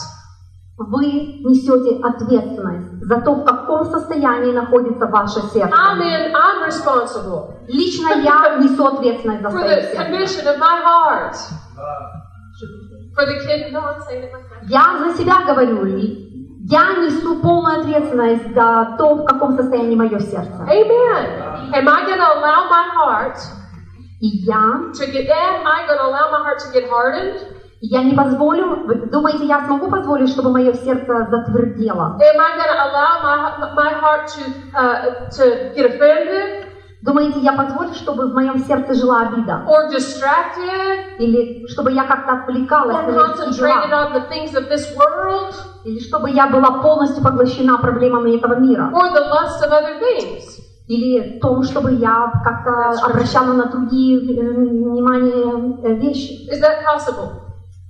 [0.78, 5.74] Вы несете ответственность за то, в каком состоянии находится ваше сердце.
[5.74, 10.50] I'm in, I'm responsible Лично я несу ответственность за свое сердце.
[10.50, 11.36] of my heart.
[13.14, 14.68] For the kid, no, I'm saying it myself.
[14.68, 15.86] Я за себя говорю,
[16.68, 20.60] я несу полную ответственность за то, в каком состоянии мое сердце.
[20.68, 21.72] Amen.
[21.72, 23.38] Am I going to allow my heart
[24.20, 27.55] И я, to get, am I going to allow my heart to get hardened?
[27.80, 32.18] Я не позволю, вы думаете, я смогу позволить, чтобы мое сердце затвердело?
[32.18, 34.42] Am I going to allow my, my heart to,
[34.74, 36.66] uh, to get offended
[37.02, 39.64] Думаете, я позволю, чтобы в моем сердце жила обида?
[39.68, 44.06] or distracted Или чтобы я как-то отвлекалась or на мирские concentrated дела?
[44.06, 48.90] on the things of this world Или чтобы я была полностью поглощена проблемами этого мира?
[48.92, 50.58] or the lust of other things?
[50.88, 56.48] или том, чтобы я как-то обращала на другие э, внимание э, вещи.
[56.48, 57.45] Is that possible?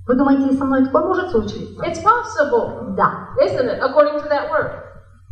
[0.07, 1.83] Вы думаете, со мной такое может случиться?
[1.85, 3.31] It's possible, Да.
[3.42, 3.81] isn't it?
[3.83, 4.71] According to that word.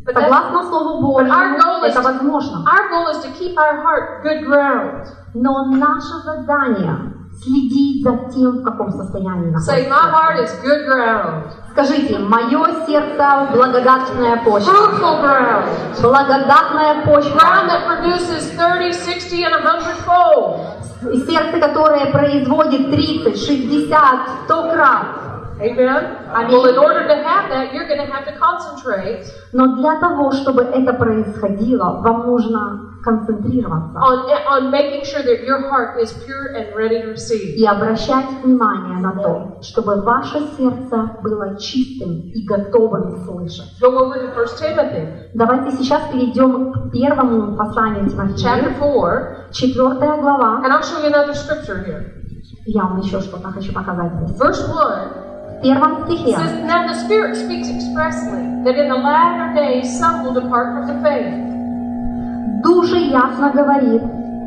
[0.04, 2.64] But Согласно Слову Божьему, это возможно.
[2.68, 5.06] our goal is to keep our heart good ground.
[5.32, 9.90] Но наше задание следить за тем, в каком состоянии Say, находится.
[9.90, 11.42] my heart is good ground,
[11.72, 14.70] Скажите, мое сердце благодатная почва.
[14.70, 15.64] fruitful ground,
[16.00, 17.40] Благодатная ground почва.
[17.68, 20.60] that produces 30, 60, and 100 fold.
[21.12, 23.98] И сердце, которое производит 30, 60,
[24.46, 25.06] 100 крат.
[25.64, 25.88] Amen.
[25.88, 26.50] Amen.
[26.52, 30.32] Well, in order to have that, you're going to have to concentrate Но для того,
[30.32, 36.54] чтобы это происходило, вам нужно концентрироваться on on making sure that your heart is pure
[36.56, 37.54] and ready to receive.
[37.54, 43.70] и обращать внимание на то, чтобы ваше сердце было чистым и готовым слышать.
[43.80, 50.20] Go over to 1 Timothy Давайте сейчас перейдем к первому посланию chapter Тимофею, 4, четвертая
[50.20, 50.62] глава.
[50.64, 52.04] and I'll show you another scripture here.
[52.66, 54.38] Я вам еще что-то хочу показать здесь.
[54.40, 55.33] Verse 1 В
[55.64, 60.34] первом стихе says, Now the Spirit speaks expressly that in the latter days some will
[60.34, 61.40] depart from the faith,
[62.62, 64.02] Душе ясно говорит,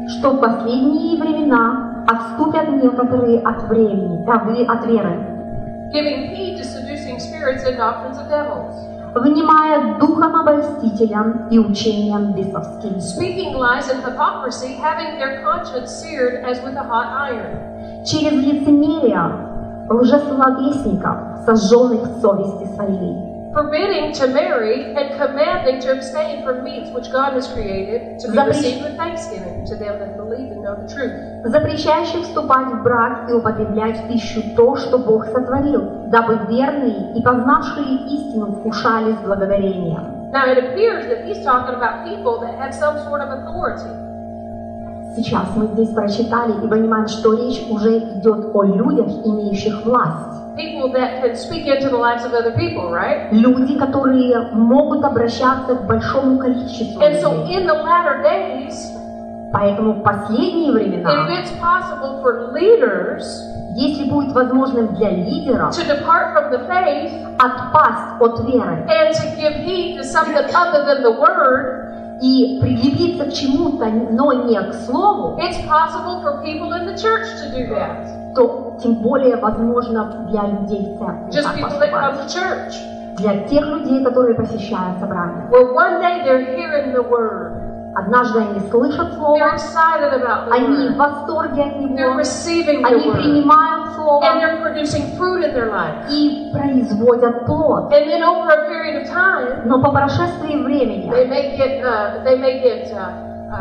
[0.07, 4.35] что в последние времена отступят некоторые от времени, а
[4.73, 8.75] от веры, giving heed to seducing spirits and doctrines of devils,
[9.15, 16.61] внимая духом обольстителям и учениям бесовским, speaking lies and hypocrisy, having their conscience seared as
[16.63, 19.56] with a hot iron, через лицемерие
[19.89, 23.15] лжесловесников, сожженных в совести своей,
[23.53, 28.37] forbidding to marry and commanding to abstain from meats which God has created to be
[28.37, 31.13] Запрещ- received with thanksgiving to them that believe and know the truth.
[31.45, 37.21] запрещающих вступать в брак и употреблять в пищу то, что Бог сотворил, дабы верные и
[37.23, 40.29] познавшие истину вкушали с благодарением.
[40.31, 43.89] Now it appears that he's talking about people that have some sort of authority.
[45.17, 50.37] Сейчас мы здесь прочитали и понимаем, что речь уже идет о людях, имеющих власть.
[50.55, 53.31] People that can speak into the lives of other people, right?
[53.31, 58.93] Люди, которые могут обращаться к большому количеству And so in the latter days,
[59.51, 63.23] Поэтому в последние if времена, it's possible for leaders
[63.75, 69.35] если будет возможным для лидеров to depart from the faith отпасть от веры and to
[69.35, 71.86] give heed to something other than the word,
[72.21, 77.27] и прилепиться к чему-то, но не к слову, it's possible for people in the church
[77.41, 78.33] to do that.
[78.35, 82.73] то тем более возможно для людей в церкви Just people that come to church.
[83.17, 85.49] Для тех людей, которые посещают собрания.
[85.49, 87.56] Where one day they're hearing the word,
[87.96, 92.18] Однажды они слышат they're слово, excited about the они в word, восторге от they're него,
[92.18, 96.08] receiving the они word, принимают слово and they're producing fruit in their life.
[96.08, 97.92] и производят плод.
[97.92, 102.24] And then over a period of time, Но по прошествии времени they may get uh,
[102.24, 103.12] they may get uh,
[103.52, 103.56] uh,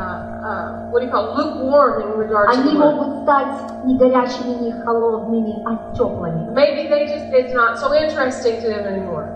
[0.48, 2.96] uh, what do you call it, lukewarm in regards to они the word.
[2.96, 6.48] могут стать не горячими, не холодными, а теплыми.
[6.54, 9.28] Maybe they just it's not so interesting to them anymore.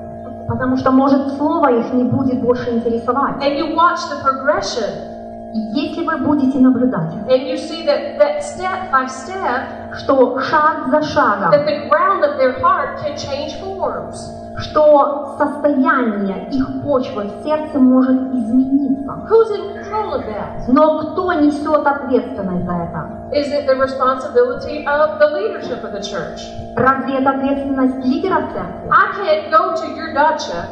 [0.51, 3.37] Потому что, может, слово их не будет больше интересовать.
[3.37, 4.91] And you watch the progression,
[5.73, 11.03] если вы будете наблюдать, and you see that that step by step, что шаг за
[11.03, 14.40] шагом, that the ground of their heart can change forms.
[14.61, 19.13] Что состояние их почвы в сердце может измениться.
[19.29, 20.65] Who's in control of that?
[20.69, 23.09] Но кто несет ответственность за это?
[23.33, 26.41] Is it the responsibility of the leadership of the church?
[26.77, 28.91] Разве это ответственность лидера церкви?
[28.91, 30.67] I can't go to your dacha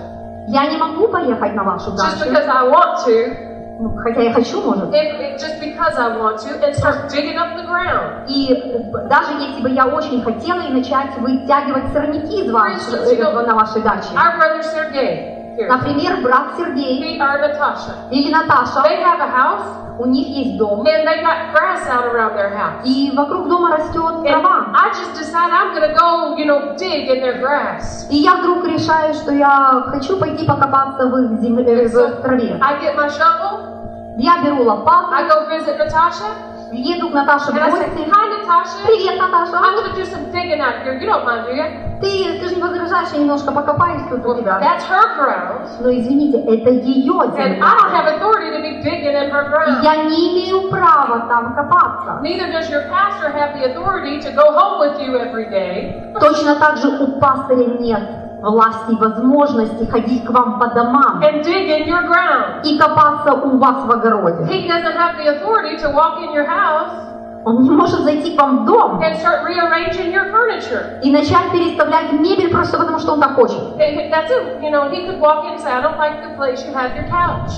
[0.49, 3.48] Я не могу поехать на вашу just дачу, because I want to,
[3.79, 4.93] ну, хотя я хочу, может.
[4.93, 8.27] if, if- just because I want to, and start digging up the ground.
[8.27, 13.41] И э, даже если бы я очень хотела и начать вытягивать сорняки из you know,
[13.41, 14.09] э, на вашей даче.
[14.15, 19.29] Our brother Sergey here, Например, брат Сергей he or Natasha, или Наташа, they have a
[19.29, 22.83] house у них есть дом, and they got grass out around their house.
[22.85, 24.67] и вокруг дома растет And трава.
[24.75, 28.07] I just decide I'm gonna go, you know, dig in their grass.
[28.11, 32.59] И я вдруг решаю, что я хочу пойти покопаться в их земле, в траве.
[32.61, 33.77] I get my shovel,
[34.21, 36.27] Я беру лопату, I go visit Natasha,
[36.73, 38.11] еду к Наташе в and I say, гости.
[38.11, 39.57] Hi Natasha, Привет, Наташа.
[39.59, 40.95] I'm gonna do some digging out here.
[40.99, 41.65] You don't mind, do you?
[42.01, 44.61] Ты, ты же не возражаешь, я немножко покопаюсь тут у тебя.
[44.61, 45.69] That's her ground.
[45.81, 47.91] Но извините, это ее And I don't земля.
[47.93, 49.83] have authority to be digging in her И ground.
[49.83, 52.21] я не имею права там копаться.
[52.23, 56.55] Neither does your pastor have the authority to go home with you every day Точно
[56.57, 61.69] так же у пастыря нет власти и возможности ходить к вам по домам and dig
[61.69, 62.63] in your ground.
[62.65, 64.45] и копаться у вас в огороде.
[64.45, 67.05] He doesn't have the authority to walk in your house
[67.45, 71.01] Он не может зайти к вам в дом and start rearranging your furniture.
[71.03, 73.59] и начать переставлять мебель просто потому, что он так хочет.
[73.79, 74.61] That's it.
[74.63, 76.95] You know, he could walk in and say, I don't like the place you have
[76.97, 77.53] your couch.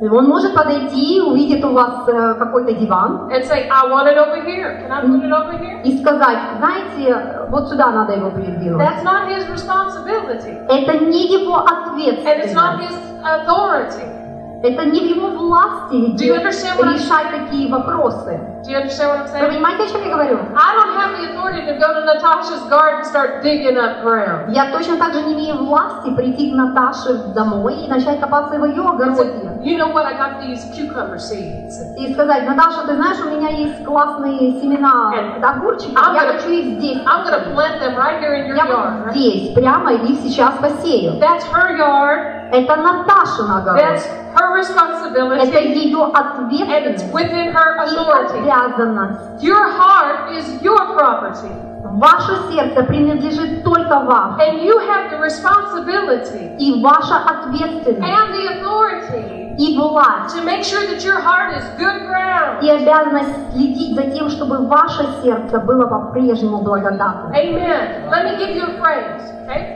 [0.00, 4.42] Он может подойти, увидит у вас э, какой-то диван and say, I want it over
[4.42, 4.80] here.
[4.82, 5.82] Can I put it over here?
[5.84, 8.80] и сказать, знаете, вот сюда надо его передвинуть.
[8.80, 10.58] That's not his responsibility.
[10.68, 12.90] Это не его And it's not ответственность.
[12.90, 14.14] his authority.
[14.62, 18.40] Это не в его власти решать такие вопросы.
[18.64, 19.48] Do you understand what I'm Вы saying?
[19.52, 20.38] понимаете, о чем я говорю?
[20.56, 24.48] I don't have the authority to go to Natasha's garden and start digging up ground.
[24.54, 28.64] Я точно так же не имею власти прийти к Наташе домой и начать копаться в
[28.64, 29.60] ее огороде.
[29.62, 30.06] you know what?
[30.06, 31.74] I got these cucumber seeds.
[31.98, 35.12] И сказать, Наташа, ты знаешь, у меня есть классные семена
[35.42, 36.98] огурчиков, I'm я gonna- хочу их здесь.
[37.04, 39.10] I'm to plant them right here in your Я yard.
[39.12, 41.20] здесь, прямо их сейчас посею.
[41.20, 42.48] That's her yard.
[42.52, 43.78] Это Наташин огород.
[43.80, 45.74] That's her Это responsibility.
[45.74, 48.44] ее And it's ответственность within her authority.
[48.53, 49.41] обязанность.
[49.43, 51.51] Your heart is your property.
[51.81, 54.37] Ваше сердце принадлежит только вам.
[54.39, 60.63] And you have the responsibility И ваша ответственность, and the authority и власть, to make
[60.63, 62.61] sure that your heart is good ground.
[62.61, 67.31] и обязанность следить за тем, чтобы ваше сердце было по-прежнему благодатным.
[67.33, 68.09] Amen.
[68.09, 69.75] Let me give you a phrase, okay?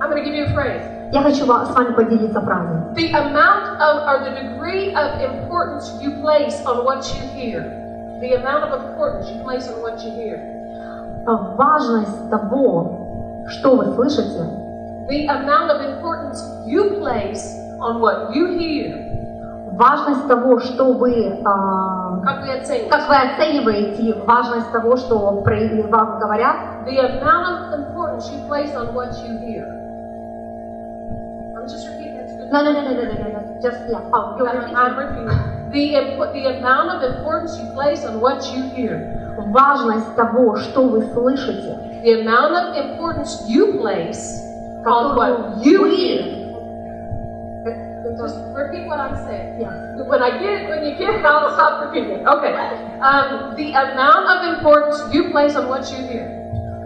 [0.00, 0.82] I'm going to give you a phrase.
[1.12, 2.76] Я хочу ва- с вами поделиться фразой.
[2.94, 7.64] The amount of, or the degree of importance you place on what you hear.
[8.23, 10.39] The amount of importance you place on what you hear.
[11.57, 14.47] Важность того, что вы слышите,
[15.09, 17.43] The amount of importance you place
[17.81, 18.95] on what you hear.
[19.73, 22.89] важность того, что вы, а, Как вы оцените?
[22.89, 26.55] как вы оцениваете важность того, что про- вам говорят,
[26.87, 29.67] The amount of importance you place on what you hear.
[31.57, 32.51] I'm just repeating that.
[32.53, 33.61] No, no, no, no, no, no, no, no.
[33.61, 33.99] Just yeah.
[34.13, 35.62] Oh, you're I'm, I'm repeating.
[35.72, 39.14] The, imp- the amount of importance you place on what you hear.
[39.38, 44.42] Важность того, что вы слышите, The amount of importance you place
[44.84, 46.34] on которую what you вы- hear.
[48.16, 49.60] Just repeat what I'm saying.
[49.60, 50.02] Yeah.
[50.08, 52.26] When I get it, when you get it, I'll stop repeating.
[52.26, 52.54] Okay.
[53.00, 56.34] Um, the amount of importance you place on what you hear.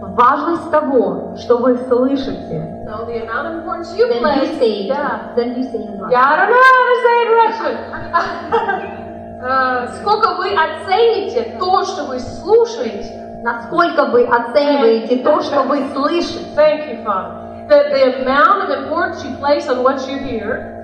[0.01, 2.76] Важность того, что вы слышите.
[2.88, 4.48] So the amount of importance you then play.
[4.48, 5.34] You say, yeah.
[5.36, 6.10] Then you say in Russian.
[6.10, 9.04] Yeah, I don't know how to say in Russian.
[9.38, 13.40] Uh, сколько вы оцените то, что вы слушаете?
[13.44, 16.44] Насколько вы оцениваете то, что вы слышите?
[16.56, 17.68] Thank you, Father.
[17.68, 20.74] That the amount of importance you place on what you hear.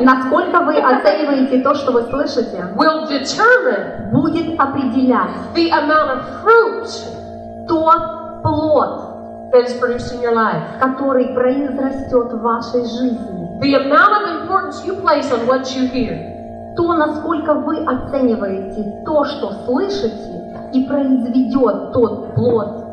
[0.00, 7.66] Насколько вы оцениваете то, что вы слышите, will determine будет определять the amount of fruit,
[7.66, 9.09] то плод,
[9.51, 10.79] that is produced in your life.
[10.79, 13.59] который произрастет в вашей жизни.
[13.61, 16.33] The amount of importance you place on what you hear.
[16.75, 20.35] То, насколько вы оцениваете то, что слышите,
[20.73, 22.83] и произведет тот плод.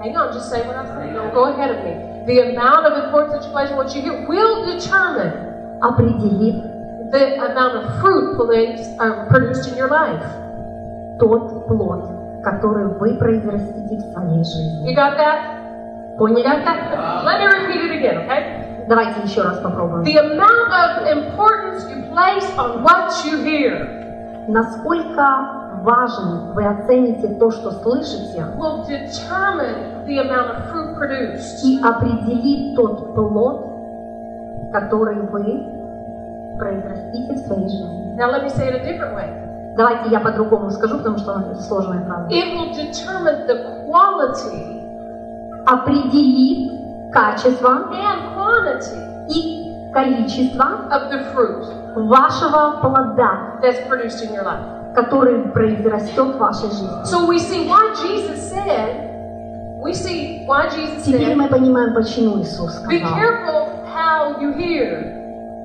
[0.00, 1.14] Hang on, just say what I'm saying.
[1.14, 2.24] Don't go ahead of me.
[2.26, 5.32] The amount of importance that you place on what you hear will determine
[5.80, 10.24] определит the amount of fruit placed, uh, produced in your life.
[11.18, 14.90] тот плод, который вы произрастите в своей жизни.
[14.90, 15.57] You got that?
[16.19, 16.43] Поняли?
[17.23, 18.85] Let me repeat it again, okay?
[18.87, 20.03] Давайте еще раз попробуем.
[20.03, 23.87] The amount of importance you place on what you hear
[24.47, 31.63] Насколько важен вы оцените то, что слышите, will determine the amount of fruit produced.
[31.63, 38.15] и определит тот плод, который вы произрастите в своей жизни.
[38.17, 39.75] Now let me say it a different way.
[39.77, 42.27] Давайте я по-другому скажу, потому что сложная фраза.
[42.29, 44.78] It will determine the quality
[45.65, 54.43] Определит качество and quantity и количество of the fruit вашего плода, that's produced in your
[54.43, 54.93] life.
[54.95, 57.05] который произрастет в вашей жизни.
[57.05, 59.09] So we see why Jesus said,
[59.81, 63.15] we see why Jesus Теперь said, мы понимаем, почему Иисус be сказал.
[63.15, 65.15] careful how you hear.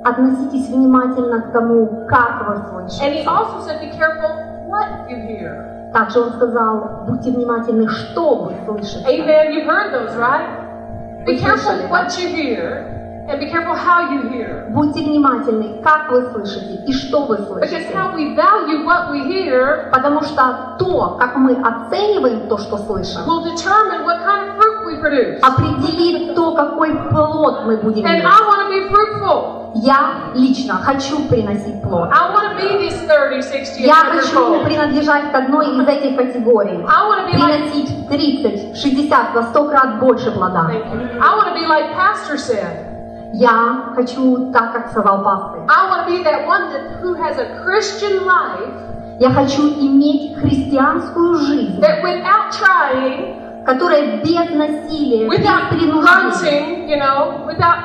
[0.05, 3.25] Относитесь внимательно к тому, как вы And he слышите.
[3.27, 5.71] also said, be careful what you hear.
[5.95, 9.07] Также Он сказал, будьте внимательны, что вы слышите.
[9.07, 9.53] Amen.
[9.53, 11.25] You've heard those, right?
[11.25, 12.94] Be careful what you hear
[13.29, 14.67] and be careful how you hear.
[14.71, 17.93] Будьте внимательны, как вы слышите и что вы Because слышите.
[17.95, 23.23] how we value what we hear Потому что то, как мы оцениваем то, что слышим,
[23.27, 25.41] will determine what kind of fruit we produce.
[25.43, 28.25] определит то, какой плод мы будем And иметь.
[28.25, 29.61] I want to be fruitful.
[29.77, 32.09] Я лично хочу приносить плод.
[32.13, 34.65] I want to be these 30, 60, Я 100 хочу fold.
[34.65, 36.85] принадлежать к одной из этих категорий.
[36.87, 40.67] I want to be like Приносить 30, 60, во 100 крат больше плода.
[40.71, 41.21] Thank you.
[41.21, 42.84] I want to be like Pastor said.
[43.37, 47.37] Я хочу, так как сказал пастырь, I want to be that one that who has
[47.39, 48.73] a Christian life
[49.19, 56.89] я хочу иметь христианскую жизнь, that without trying, которая без насилия, без without принуждения, grunting,
[56.89, 57.79] you know, without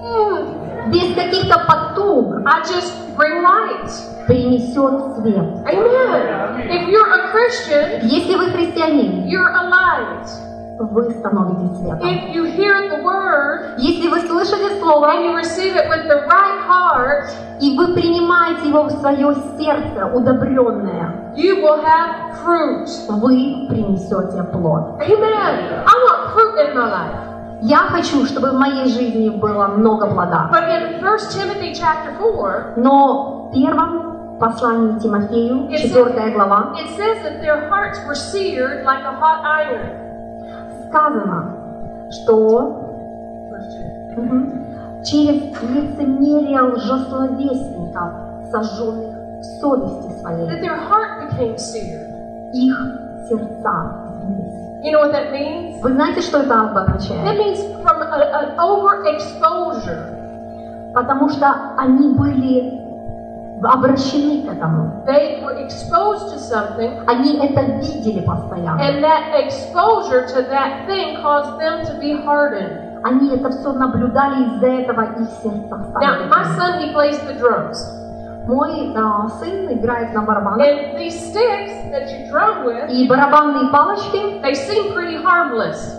[0.00, 3.90] mm, без каких-то потуг I just bring light.
[4.26, 5.66] принесет свет.
[5.66, 6.68] Amen.
[6.68, 10.45] If you're a Christian, Если вы христианин, you're a light.
[10.78, 12.06] Вы становитесь светом.
[12.08, 16.26] If you hear the word Если вы слышали Слово, and you receive it with the
[16.26, 17.26] right heart,
[17.60, 22.86] и вы принимаете его в свое сердце, удобренное, you will have fruit.
[23.08, 25.00] вы принесете плод.
[25.00, 25.84] Amen.
[25.86, 27.20] I want fruit in my life.
[27.62, 30.50] Я хочу, чтобы в моей жизни было много плода.
[30.52, 36.88] But in 1 Timothy chapter 4, Но в первом послании Тимофею, It's- 4 глава, it
[36.96, 40.05] says that their hearts were seared like a hot iron.
[40.88, 41.54] Сказано,
[42.10, 42.82] что
[44.16, 44.64] мгм,
[45.04, 48.12] через лицемерие лжесловесников,
[48.50, 52.10] сожженных в совести That своей, their heart became seared.
[52.52, 52.76] их
[53.28, 53.92] сердца.
[54.82, 55.80] You know what that means?
[55.82, 57.38] Вы знаете, что это That обозначает?
[57.38, 60.12] means from an overexposure.
[60.94, 62.85] Потому что они были
[63.62, 65.04] обращены к этому.
[65.06, 68.80] They were exposed to something, Они это видели постоянно.
[68.80, 72.82] and that exposure to that thing caused them to be hardened.
[73.04, 76.56] Они это все наблюдали, из-за этого их сердца стали Now, my такими.
[76.56, 77.78] son, he plays the drums.
[78.46, 83.70] Мой а, сын играет на барабанах, And these sticks that you drum with, и барабанные
[83.70, 85.94] палочки they seem pretty harmless.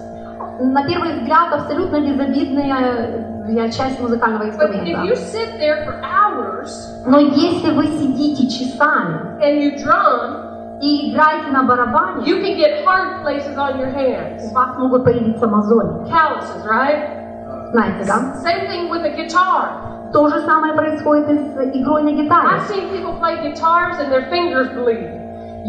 [0.60, 5.03] на первый взгляд абсолютно безобидная э, часть музыкального But if инструмента.
[5.05, 6.71] you sit there for hours
[7.07, 12.85] Но если вы сидите часами and you drum, и играете на барабане, you can get
[12.85, 14.53] hard places on your у hands.
[14.53, 16.09] вас могут появиться мозоли.
[16.11, 17.71] Calluses, right?
[17.71, 18.35] Знаете, да?
[18.43, 20.11] Same thing with a guitar.
[20.13, 22.49] То же самое происходит и с игрой на гитаре.
[22.59, 25.16] I've seen people play guitars and their fingers bleed.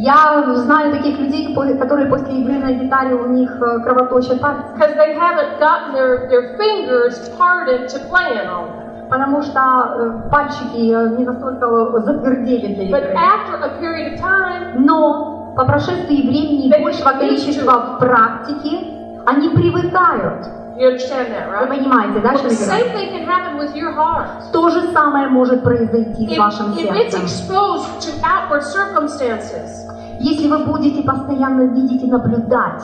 [0.00, 4.62] Я знаю таких людей, ко- которые после игры на гитаре у них э, кровоточат пальцы,
[4.76, 9.08] because they haven't gotten their, their fingers hardened to playing on them.
[9.10, 13.16] потому что э, пальчики э, не настолько затвердели для But игры.
[13.16, 18.78] after a period of time, Но по прошествии времени и большего количества практики,
[19.26, 20.46] они привыкают.
[20.78, 21.68] you understand that, Вы right?
[21.76, 22.54] понимаете, да, что я.
[24.52, 27.26] То же самое может произойти с вашим сердцем.
[30.20, 32.82] Если вы будете постоянно видеть и наблюдать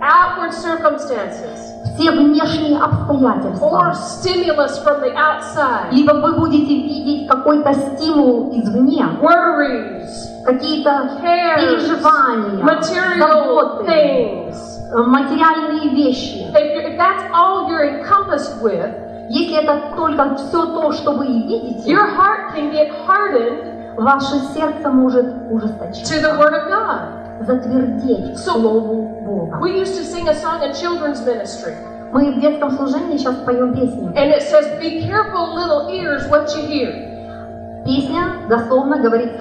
[0.00, 7.74] outward circumstances, все внешние or обстоятельства, stimulus from the outside, либо вы будете видеть какой-то
[7.74, 14.56] стимул извне, worries, какие-то переживания, material things,
[14.92, 16.46] э, материальные вещи.
[16.54, 18.92] if, you're, if that's all you're encompassed with,
[19.28, 24.88] Если это только все то, что вы видите, your heart can get hardened ваше сердце
[24.90, 27.46] может to the ужесточиться, Word of God.
[27.46, 29.58] затвердеть So- Слову Бога.
[29.60, 31.74] We used to sing a song in children's ministry,
[32.12, 34.12] Мы в детском служении сейчас поем песню.
[34.14, 37.82] and it says, Be careful, little ears, what you hear.
[37.84, 39.40] Песня дословно говорит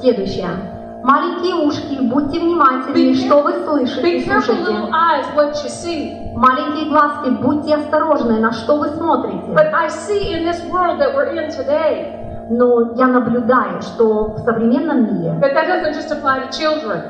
[0.00, 0.48] следующее.
[1.02, 4.62] Маленькие ушки, будьте внимательны, Be что вы слышите, слушайте.
[4.64, 6.32] little eyes, what you see.
[6.34, 9.46] Маленькие глазки, будьте осторожны, на что вы смотрите.
[9.52, 12.15] But I see in this world that we're in today
[12.48, 17.00] Но я наблюдаю, что в современном мире that that doesn't just apply to children.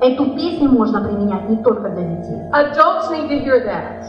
[0.00, 2.40] эту песню можно применять не только для детей.
[2.52, 4.04] Adults need to hear that.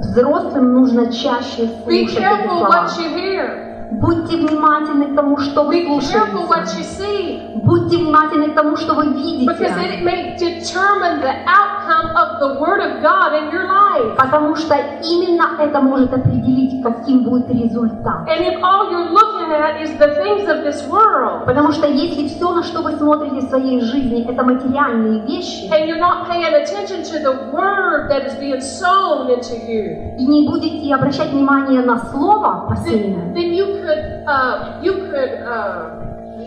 [0.00, 2.68] Взрослым нужно чаще Be слушать эти careful слова.
[2.68, 3.63] what you hear.
[4.00, 7.52] Будьте внимательны к тому, что вы careful what you see.
[7.62, 9.50] Будьте внимательны к тому, что вы видите.
[9.50, 14.16] Because it may determine the outcome of the Word of God in your life.
[14.16, 18.28] Потому что именно это может определить, каким будет результат.
[18.28, 22.26] And if all you're looking at is the things of this world, Потому что если
[22.26, 26.54] все, на что вы смотрите в своей жизни, это материальные вещи, and you're not paying
[26.54, 31.82] attention to the Word that is being sown into you, и не будете обращать внимание
[31.82, 35.89] на слово посеянное, then you could uh, you could uh,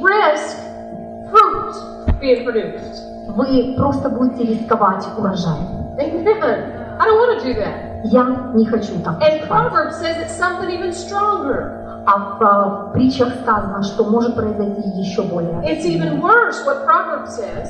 [0.01, 0.59] risk
[1.31, 1.75] fruit
[2.21, 3.03] being produced.
[3.29, 5.59] вы просто будете рисковать урожай.
[5.99, 6.79] Amen.
[6.99, 8.05] I don't want to do that.
[8.05, 8.25] Я
[8.55, 9.73] не хочу так And рисковать.
[9.73, 11.79] Proverbs says it's something even stronger.
[12.05, 15.63] А в э, притчах сказано, что может произойти еще более.
[15.65, 17.69] It's even worse what Proverbs says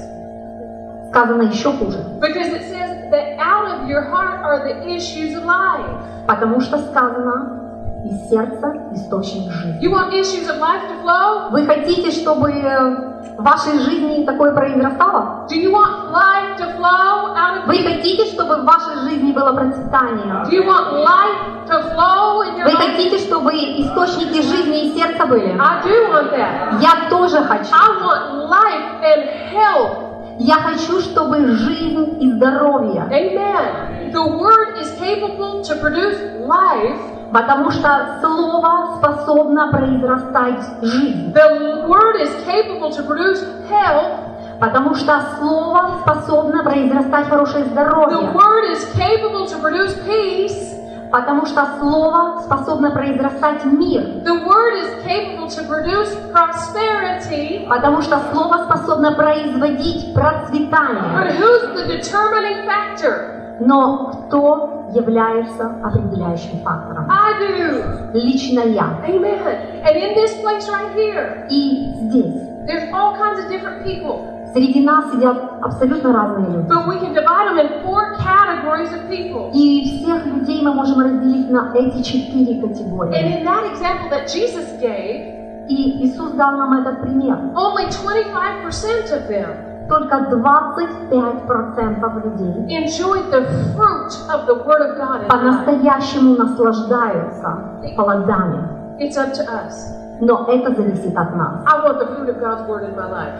[1.11, 1.99] Сказано еще хуже.
[2.21, 5.87] because it says that out of your heart are the issues of life.
[6.27, 7.66] Потому что сказано
[8.08, 9.82] из сердца источник жизни.
[9.82, 11.50] You want issues of life to flow?
[11.52, 15.48] Вы хотите, чтобы в вашей жизни такое произрастало?
[15.50, 19.54] Do you want life to flow out of Вы хотите, чтобы в вашей жизни было
[19.54, 20.46] процветание?
[20.46, 25.26] Do you want life to flow in your Вы хотите, чтобы источники жизни и сердца
[25.26, 25.58] были?
[25.60, 26.82] I do want that.
[26.82, 27.72] Я тоже хочу.
[27.74, 30.07] I want life and health.
[30.40, 33.08] Я хочу, чтобы жизнь и здоровье.
[33.12, 34.12] Amen.
[34.12, 41.34] The word is capable to produce life Потому что слово способно произрастать жизнь.
[41.34, 44.20] The word is capable to produce health.
[44.60, 48.32] Потому что слово способно произрастать хорошее The здоровье.
[48.34, 50.77] word is capable to produce peace.
[51.12, 54.02] Потому что слово способно произрастать мир.
[54.24, 57.68] The word is capable to produce prosperity.
[57.68, 61.04] Потому что слово способно производить процветание.
[61.14, 63.58] But who's the determining factor?
[63.60, 67.10] Но кто является определяющим фактором?
[67.10, 68.12] I do.
[68.14, 69.00] Лично я.
[69.08, 69.84] Amen.
[69.84, 72.66] And in this place right here, И здесь.
[72.68, 74.37] there's all kinds of different people.
[74.58, 76.68] Среди нас сидят абсолютно разные люди.
[76.68, 79.52] But we can divide them in four categories of people.
[79.54, 83.14] И всех людей мы можем разделить на эти четыре And категории.
[83.40, 85.36] in that example that Jesus gave,
[85.70, 87.38] И Иисус дал нам этот пример.
[87.54, 93.44] only 25% of them Только 25% людей enjoyed the
[93.76, 95.30] fruit of the Word of God in life.
[95.30, 97.60] по-настоящему наслаждаются
[97.96, 98.68] плодами.
[99.00, 99.94] It's up to us.
[100.20, 101.64] Но это зависит от нас.
[101.66, 103.34] I want the fruit of God's Word in my life.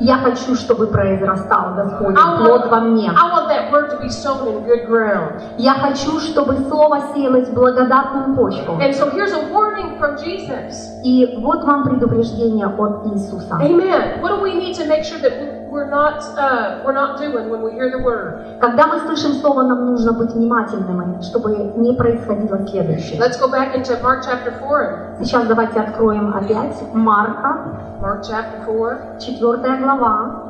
[0.00, 3.10] Я хочу, чтобы произрастал Господь I плод во мне.
[3.10, 5.40] I want that Word to be sown in good ground.
[5.56, 8.78] Я хочу, чтобы Слово сеялось в благодатную почву.
[8.80, 10.90] And so here's a warning from Jesus.
[11.04, 13.54] И вот вам предупреждение от Иисуса.
[13.60, 14.20] Amen.
[14.20, 17.60] What do we need to make sure that we're not uh, we're not doing when
[17.60, 18.60] we hear the Word?
[18.60, 23.18] Когда мы слышим Слово, нам нужно быть внимательными, чтобы не происходило следующее.
[23.18, 25.16] Let's go back into Mark chapter 4.
[25.18, 29.18] Сейчас давайте откроем опять Марка, Mark chapter 4.
[29.18, 30.42] 4 глава.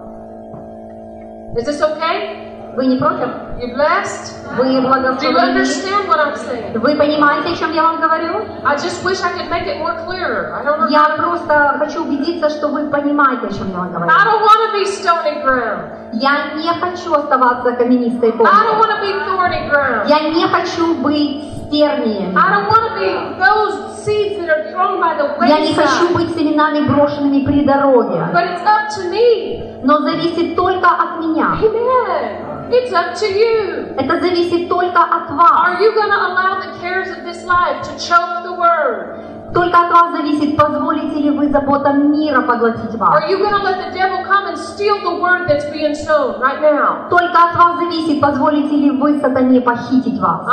[1.56, 2.53] Is this okay?
[2.76, 3.28] Вы не против?
[3.58, 4.34] You blessed?
[4.56, 6.78] Вы Do you understand what I'm saying?
[6.78, 8.44] Вы понимаете, о чем я вам говорю?
[8.64, 10.52] I just wish I could make it more clearer.
[10.54, 10.88] I don't know.
[10.90, 14.10] Я просто хочу убедиться, что вы понимаете, о чем я вам говорю.
[14.10, 15.80] I don't want to be stony ground.
[16.12, 18.78] Я не хочу оставаться каменистой I don't почвой.
[18.78, 20.08] want to be thorny ground.
[20.08, 22.36] Я не хочу быть стерниями.
[22.36, 26.08] I don't want to be those seeds that are thrown by the Я не хочу
[26.08, 26.14] wayside.
[26.14, 28.28] быть семенами брошенными при дороге.
[28.32, 29.80] But it's up to me.
[29.82, 31.56] Но зависит только от меня.
[31.60, 32.43] Amen.
[32.71, 33.95] It's up to you.
[33.97, 35.51] Это зависит только от вас.
[35.65, 39.19] Are you going to allow the cares of this life to choke the word?
[39.53, 43.15] Только от вас зависит, позволите ли вы заботам мира поглотить вас.
[43.15, 46.39] Are you going to let the devil come and steal the word that's being sown
[46.39, 47.09] right now?
[47.09, 50.45] Только от вас зависит, позволите ли вы сатане похитить вас.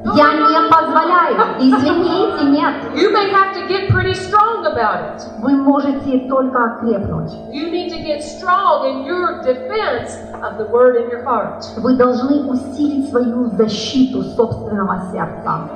[0.00, 0.06] I'm not letting it.
[0.06, 0.68] No, Я no, no, не no.
[0.70, 1.36] позволяю.
[1.58, 2.74] Извините, нет.
[2.94, 5.22] You may have to get pretty strong about it.
[5.40, 7.32] Вы можете только окрепнуть.
[7.52, 11.64] You need to get strong in your defense of the word in your heart.
[11.78, 15.68] Вы должны усилить свою защиту собственного сердца.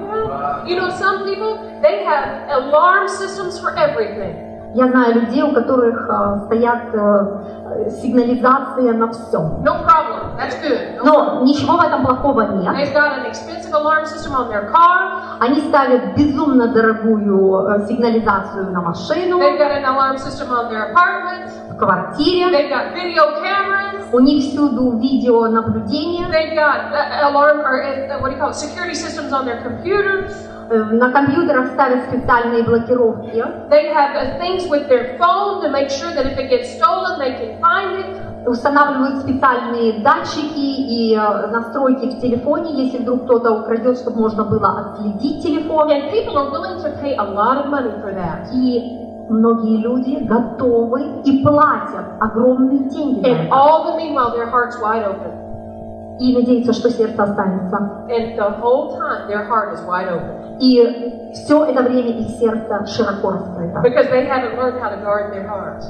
[0.66, 4.43] You know, some people, they have alarm systems for everything.
[4.75, 9.63] Я знаю людей, у которых э, стоят э, сигнализация на всем.
[9.63, 10.35] No problem.
[10.37, 10.97] That's good.
[10.97, 12.75] No Но ничего в этом плохого нет.
[12.75, 15.21] They've got an expensive alarm system on their car.
[15.39, 20.91] Они ставят безумно дорогую э, сигнализацию на машину, They've got an alarm system on their
[20.91, 21.51] apartment.
[21.71, 22.51] в квартире.
[22.51, 24.03] They've got video cameras.
[24.11, 26.27] У них всюду видеонаблюдение.
[26.27, 28.55] They've got uh, alarm or uh, what do you call it?
[28.55, 30.33] Security systems on their computers.
[30.69, 33.43] Э, На компьютерах ставят специальные блокировки.
[33.69, 37.19] They have uh, things with their phone to make sure that if it gets stolen,
[37.19, 38.47] they can find it.
[38.47, 44.79] Устанавливают специальные датчики и э, настройки в телефоне, если вдруг кто-то украдет, чтобы можно было
[44.79, 45.89] отследить телефон.
[45.89, 48.51] And people are willing to pay a lot of money for that.
[48.53, 55.03] И многие люди готовы и платят огромные деньги And all the meanwhile, their heart's wide
[55.05, 56.17] open.
[56.19, 57.77] И надеются, что сердце останется.
[58.09, 60.34] And the whole time, their heart is wide open.
[60.59, 63.79] И все это время их сердце широко раскрыто.
[63.83, 65.83] Because they haven't learned how to guard their heart.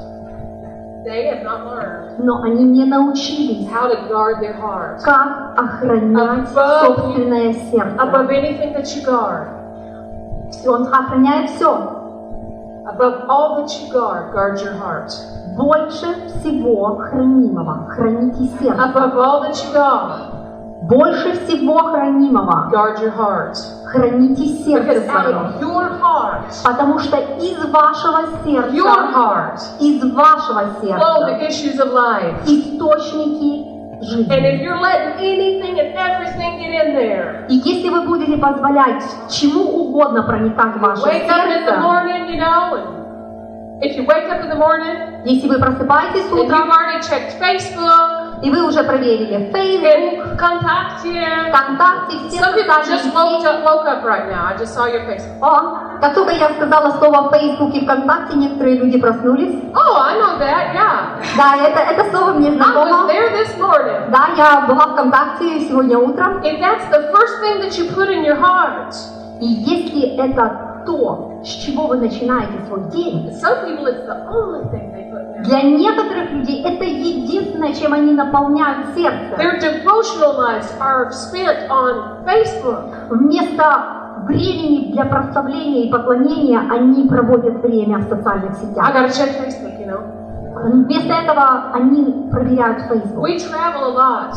[1.04, 5.00] They have not learned Но они не научились, how to guard their heart.
[5.04, 7.96] как охранять Above- собственное сердце.
[8.02, 9.48] Above anything that you guard,
[10.50, 11.68] Всё, Он охраняет все.
[12.86, 15.10] above all that you guard, guard your heart.
[15.56, 18.74] Больше всего хранимого храните сердце.
[18.82, 20.32] Above all that you guard,
[20.82, 23.56] Больше всего хранимого guard your heart.
[23.96, 25.52] Храните сердце свое.
[26.64, 28.18] Потому что из вашего
[28.70, 31.00] your сердца, heart, из вашего сердца
[32.46, 34.28] источники And жизни.
[34.28, 39.62] if you're letting anything and everything get in there, И если вы будете позволять чему
[39.62, 44.04] угодно проникать в ваше wake up in the сердце, morning, you know, and if you
[44.04, 48.50] wake up in the morning если вы просыпаетесь and you've утром, already checked Facebook и
[48.50, 53.08] вы уже проверили Facebook, and контакте, ВКонтакте, все социальные сети.
[55.40, 59.54] О, как только я сказала слово Facebook и ВКонтакте, некоторые люди проснулись.
[59.74, 60.74] Oh, I know that.
[60.74, 63.08] Yeah, Да, это, это слово мне I was знакомо.
[63.08, 64.10] there this morning.
[64.10, 66.40] Да, я была ВКонтакте сегодня утром.
[66.42, 68.94] If that's the first thing that you put in your heart,
[69.40, 74.62] И если это то, с чего вы начинаете свой день, Some people, it's the only
[74.70, 75.05] thing they
[75.44, 79.36] для некоторых людей это единственное, чем они наполняют сердце.
[79.36, 83.10] Their devotional lives are spent on Facebook.
[83.10, 88.94] Вместо времени для прославления и поклонения они проводят время в социальных I сетях.
[88.94, 90.00] gotta check Facebook, you know.
[90.64, 93.22] Вместо этого они проверяют Facebook.
[93.22, 94.34] We travel a lot.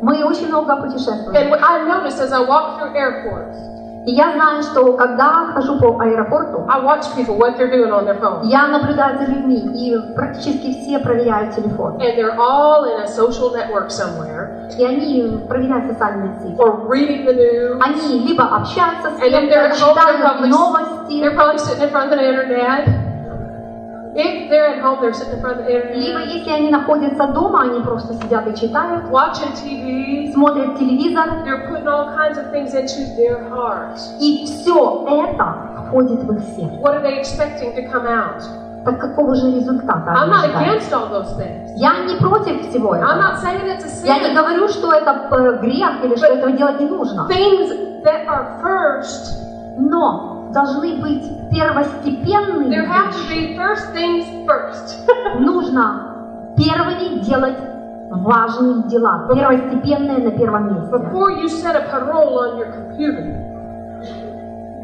[0.00, 1.36] Мы очень много путешествуем.
[1.36, 3.56] And what I notice as I walk through airports,
[4.04, 8.04] И я знаю, что когда хожу по аэропорту, I watch people what they're doing on
[8.04, 8.40] their phone.
[8.44, 11.98] я наблюдаю за людьми, и практически все проверяют телефон.
[12.00, 16.56] And they're all in a social network somewhere, И они проверяют социальные сети.
[16.58, 17.78] or reading the news.
[17.80, 22.88] Они либо общаются с кем-то, читают новости, they're probably sitting in front of the internet.
[24.14, 27.26] If they're at home, they're sitting in front of the либо internet, если они находятся
[27.28, 30.32] дома, они просто сидят и читают, watching TV.
[30.34, 34.10] смотрят телевизор, They're putting all kinds of things into their hearts.
[34.20, 35.54] и все это
[35.88, 36.76] входит в их сердце.
[36.82, 38.42] What are they expecting to come out?
[38.84, 41.70] Так какого же результата I'm not against all those things.
[41.76, 43.16] Я не против всего I'm этого.
[43.16, 44.34] not saying it's a Я не sin.
[44.34, 47.26] говорю, что это э, грех или что этого делать не нужно.
[47.30, 47.70] Things
[48.04, 49.38] that are first,
[49.78, 55.06] Но должны быть первостепенные there have to be first things first.
[55.40, 57.56] Нужно первыми делать
[58.10, 60.94] важные дела, первостепенные на первом месте.
[60.94, 63.48] Before you set a parole on your computer,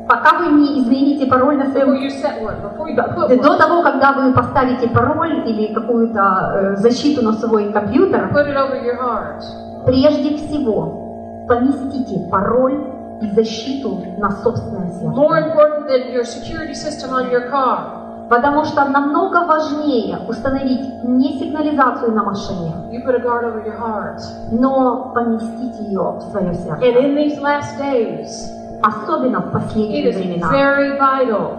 [0.09, 2.03] Пока вы не измените пароль на before своем...
[2.03, 6.77] you set one, before you put До того, когда вы поставите пароль или какую-то э,
[6.77, 9.43] защиту на свой компьютер, put it over your heart.
[9.85, 15.07] прежде всего поместите пароль и защиту на собственное сердце.
[15.07, 17.95] More important than your security system on your car.
[18.29, 23.79] Потому что намного важнее установить не сигнализацию на машине, You put a guard over your
[23.79, 24.21] heart.
[24.51, 26.85] но поместить ее в свое And сердце.
[26.85, 28.53] in these last days,
[28.83, 30.51] Особенно в it последние is времена.
[30.53, 31.57] very vital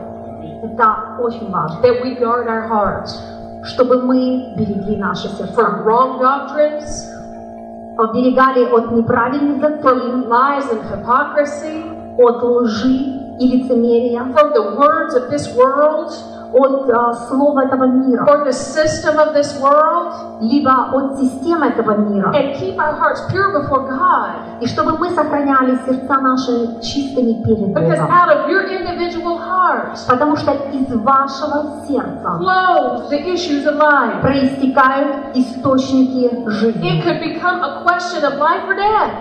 [0.62, 3.18] Это очень важно, that we guard our hearts
[3.64, 7.10] чтобы мы берегли наши сердца, from wrong doctrines,
[8.00, 11.84] оберегали от неправильных доктрин, from lies and hypocrisy,
[12.18, 16.12] от лжи и лицемерия, from the words of this world,
[16.52, 21.96] от а, слова этого мира, or the system of this world, либо от системы этого
[21.98, 22.32] мира.
[22.34, 24.60] and keep our hearts pure before God.
[24.62, 28.12] И чтобы мы сохраняли сердца наши чистыми перед Because Богом.
[28.12, 34.22] out of your individual heart Потому что из вашего сердца flow the issues of life.
[34.22, 37.00] проистекают источники жизни.
[37.00, 39.12] It could become a question of life or death.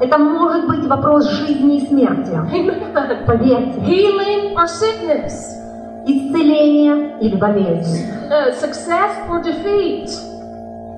[0.00, 2.30] Это может быть вопрос жизни и смерти.
[2.32, 3.24] Amen.
[3.26, 3.80] Поверьте.
[3.80, 5.57] Healing or sickness,
[6.08, 8.06] Исцеление или болезнь.
[8.30, 10.08] uh, success or defeat,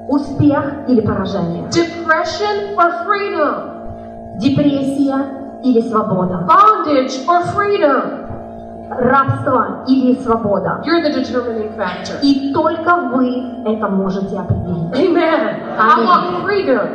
[0.09, 1.65] Успех или поражение.
[1.71, 6.47] depression or freedom, Депрессия или свобода.
[6.49, 8.27] bondage or freedom.
[8.91, 10.83] Рабство или свобода.
[10.85, 12.19] You're the determining factor.
[12.23, 14.93] И только вы это можете определить.
[14.95, 15.61] Amen.
[15.79, 16.89] I want freedom.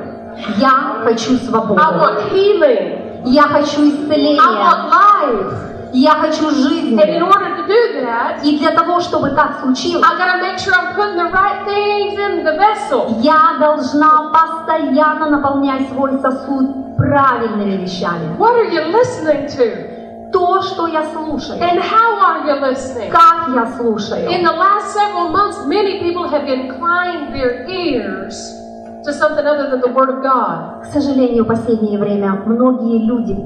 [0.57, 1.79] Я хочу свободу.
[1.79, 3.21] I want healing.
[3.25, 4.41] Я хочу I исцеления.
[4.41, 5.74] want life.
[5.93, 6.99] Я хочу жизни.
[7.01, 10.59] And in order to do that, И для того, чтобы так случилось, I gotta make
[10.59, 13.19] sure I'm putting the right things in the vessel.
[13.21, 18.35] я должна постоянно наполнять свой сосуд правильными вещами.
[18.37, 20.31] What are you listening to?
[20.31, 21.59] То, что я слушаю.
[21.61, 23.09] And how are you listening?
[23.09, 24.29] Как я слушаю.
[24.29, 28.35] In the last several months, many people have inclined their ears
[29.05, 30.81] to something other than the Word of God.
[30.83, 33.37] К сожалению, в последнее время многие люди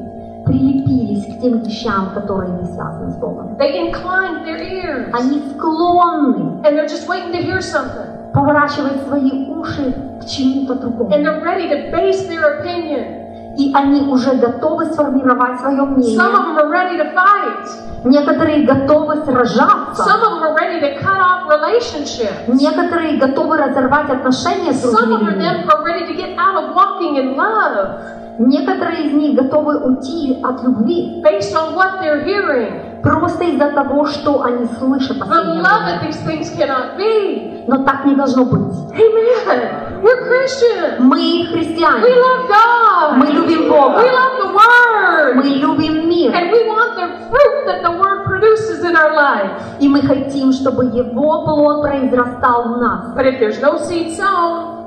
[0.49, 3.57] прилепились к тем вещам, которые не связаны с Богом.
[3.59, 5.11] They inclined their ears.
[5.13, 8.33] Они склонны And they're just waiting to hear something.
[8.33, 11.11] поворачивать свои уши к чему-то другому.
[11.11, 13.18] And they're ready to base their opinion.
[13.60, 16.18] И они уже готовы сформировать свое Some of мнение.
[16.18, 17.68] them are ready to fight.
[18.06, 20.04] Некоторые готовы Some сражаться.
[20.04, 22.48] of them are ready to cut off relationships.
[22.48, 25.44] Некоторые готовы разорвать отношения с Some другими of людьми.
[25.44, 28.00] them are ready to get out of walking in love
[28.40, 32.89] Некоторые из них готовы уйти от любви based on what they're hearing.
[33.02, 36.00] Просто из-за того, что они слышат последнее love время.
[36.00, 37.64] that these things cannot be.
[37.68, 38.74] Но так не должно быть.
[38.94, 40.02] Amen.
[40.02, 41.00] We're Christians.
[41.00, 42.04] Мы We христиане.
[42.06, 43.18] love God.
[43.18, 44.00] Мы любим Бога.
[44.02, 45.36] We love the Word.
[45.36, 46.32] Мы любим мир.
[46.34, 49.52] And we want the fruit that the Word produces in our life.
[49.80, 53.14] И мы хотим, чтобы Его плод произрастал в нас.
[53.16, 54.78] But if there's no seed sown,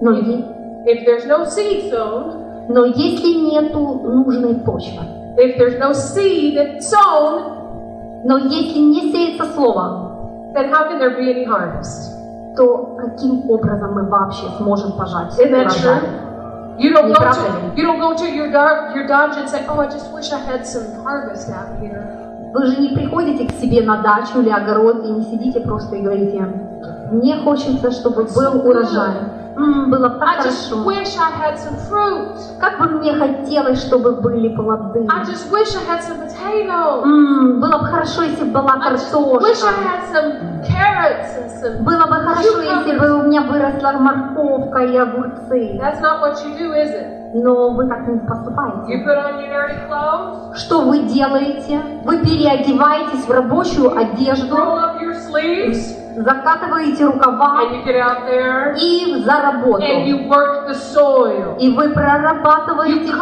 [0.00, 0.44] Но, е-
[0.86, 5.02] if there's no seed sown, но если нету нужной почвы,
[5.36, 11.30] if there's no seed sown, но если не сеется слово, then how can there be
[11.30, 12.12] any harvest?
[12.56, 16.00] то каким образом мы вообще сможем пожать Isn't that урожай?
[16.00, 16.08] true?
[16.78, 17.82] You don't Не go правда to ли?
[17.82, 20.38] you don't go to your dar- your dodge and say, "Oh, I just wish I
[20.38, 22.02] had some harvest out here."
[22.52, 26.02] Вы же не приходите к себе на дачу или огород и не сидите просто и
[26.02, 26.46] говорите,
[27.10, 29.14] мне хочется, чтобы был урожай.
[29.56, 30.84] Было бы так I just хорошо.
[30.84, 32.36] wish I had some fruit.
[32.60, 35.06] Как бы мне хотелось, чтобы были плоды.
[35.08, 37.04] I just wish I had some potatoes.
[37.04, 39.84] М, было бы хорошо, если бы была I just wish I картошка.
[39.84, 40.32] had some
[40.66, 41.82] carrots and some.
[41.84, 45.78] Было бы хорошо, если бы у меня выросла морковка и огурцы.
[45.78, 47.20] That's not what you do, is it?
[47.36, 49.04] Но вы так не You поступаете.
[49.04, 51.80] put on your dirty clothes, Что вы делаете?
[52.04, 58.26] Вы переодеваетесь в рабочую одежду, roll up your sleeves, закатываете рукава and you get out
[58.26, 59.84] there и за and работу.
[59.84, 61.56] you work the soil.
[61.58, 63.12] И вы You прорабатываете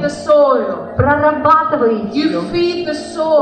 [0.00, 0.96] the почву, soil.
[0.96, 2.40] прорабатываете You ее.
[2.52, 2.94] feed the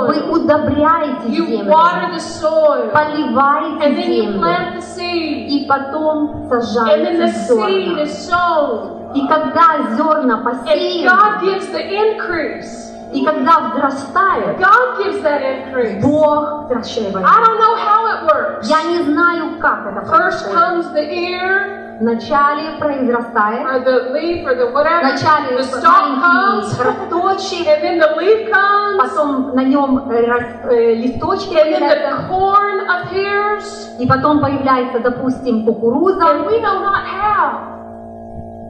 [0.09, 2.91] Вы удобряете You землю, water the soil.
[2.93, 5.49] поливаете And then you землю, plant the seed.
[5.49, 8.03] и потом And then the сажаете seed зерна.
[8.03, 8.93] is sown.
[9.15, 12.93] И когда зерна And посеяны, God gives the increase.
[13.13, 16.03] И когда взрастают, God gives that increase.
[16.03, 17.15] Бог прощает.
[17.15, 18.69] I don't know how it works.
[18.69, 24.55] Я не знаю, как это First comes the ear, Вначале произрастает, or the leaf, or
[24.55, 25.01] the whatever.
[25.01, 30.27] вначале The stalk comes, росточек, and then the leaf comes, потом на нем э,
[30.65, 36.81] э, листочки and then the corn appears, и потом появляется, допустим, кукуруза, and we know
[36.83, 37.76] not how.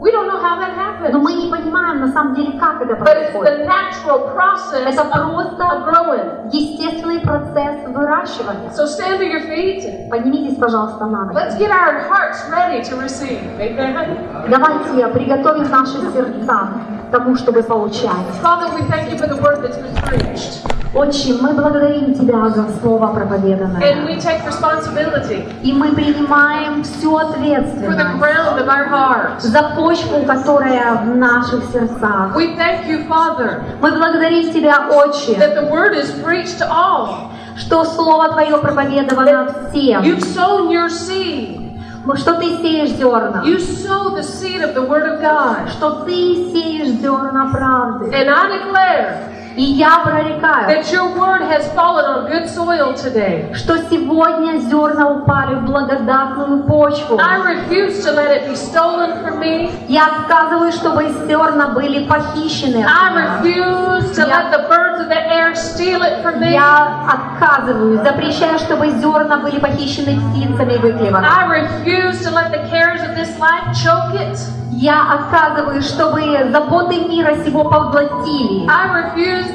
[0.06, 1.20] We don't know how that но happens.
[1.20, 3.58] мы не понимаем на самом деле, как это But it's происходит.
[3.58, 6.48] the natural process Это of, просто of growing.
[6.52, 8.70] естественный процесс выращивания.
[8.70, 11.34] So stand to your feet and Поднимитесь, пожалуйста, на ноги.
[11.34, 13.40] let's get our hearts ready to receive.
[13.58, 14.46] Amen.
[14.48, 16.68] Давайте приготовим наши сердца
[17.05, 18.26] к тому, чтобы получать.
[18.42, 20.62] Father, we thank you for the word that's been preached.
[20.94, 23.82] Отче, мы благодарим Тебя за слово проповеданное.
[23.82, 29.42] And we take responsibility И мы принимаем всю for the ответственность ground of our hearts.
[29.42, 32.34] за почву, которая в наших сердцах.
[32.34, 37.30] We thank you, Father, Мы благодарим Тебя, Отче, that the word is preached to all.
[37.56, 41.65] что Слово Твое проповедовано всем, You've sown your seed.
[42.15, 45.69] что Ты сеешь зерна, You sow the seed of the word of God.
[45.69, 48.05] что Ты сеешь зерна правды.
[48.13, 49.17] And I declare
[49.56, 53.52] И я прорекаю, that your word has fallen on good soil today.
[53.54, 57.18] что сегодня зерна упали в благодатную почву.
[57.18, 59.70] I refuse to let it be stolen from me.
[59.88, 62.84] Я отказываю, чтобы зерна были похищены.
[62.84, 63.40] от I меня.
[63.40, 66.52] refuse to Я- let the birds of the air steal it from me.
[66.52, 71.24] Я отказываю, запрещаю, чтобы зерна были похищены птицами выклеваны.
[71.26, 74.38] I refuse to let the cares of this life choke it.
[74.78, 78.68] Я отказываю, чтобы заботы мира сего поглотили.
[78.68, 79.45] I refuse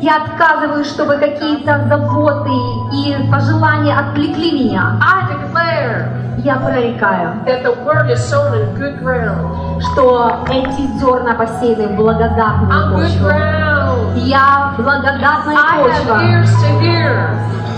[0.00, 2.50] Я отказываю, чтобы какие-то заботы
[2.92, 4.92] и пожелания отвлекли меня.
[6.38, 7.32] Я прорекаю,
[9.80, 13.28] что эти зерна посеяны в благодатную почву.
[14.14, 16.20] Я благодатная почва.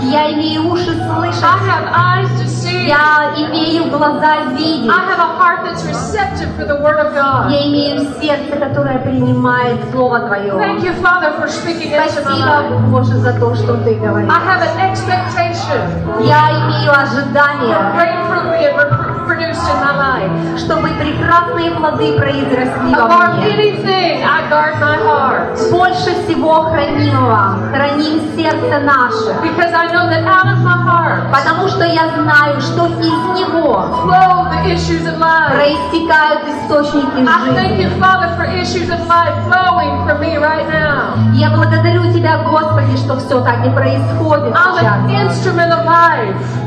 [0.00, 0.12] to hear.
[0.12, 1.42] Я имею уши I слышать.
[1.42, 2.86] have eyes to see.
[2.86, 4.90] Я имею глаза видеть.
[4.90, 7.50] I have a heart that's receptive for the word of God.
[7.50, 10.52] Я имею сердце, которое принимает Слово Твое.
[10.52, 12.90] Thank you, Father, for speaking into my Спасибо, life.
[12.90, 14.30] Боже, за то, что Ты говоришь.
[14.30, 18.76] I have an expectation Я имею for ожидание, great fruit being
[20.57, 23.51] чтобы прекрасные плоды произросли во мне.
[25.71, 29.31] Больше всего хранимого, храним сердце наше.
[29.41, 33.85] Because I know that out of my heart Потому что я знаю, что из него
[34.03, 35.53] flow the issues of life.
[35.53, 37.89] проистекают источники жизни.
[41.33, 45.45] Я благодарю Тебя, Господи, что все так и происходит сейчас.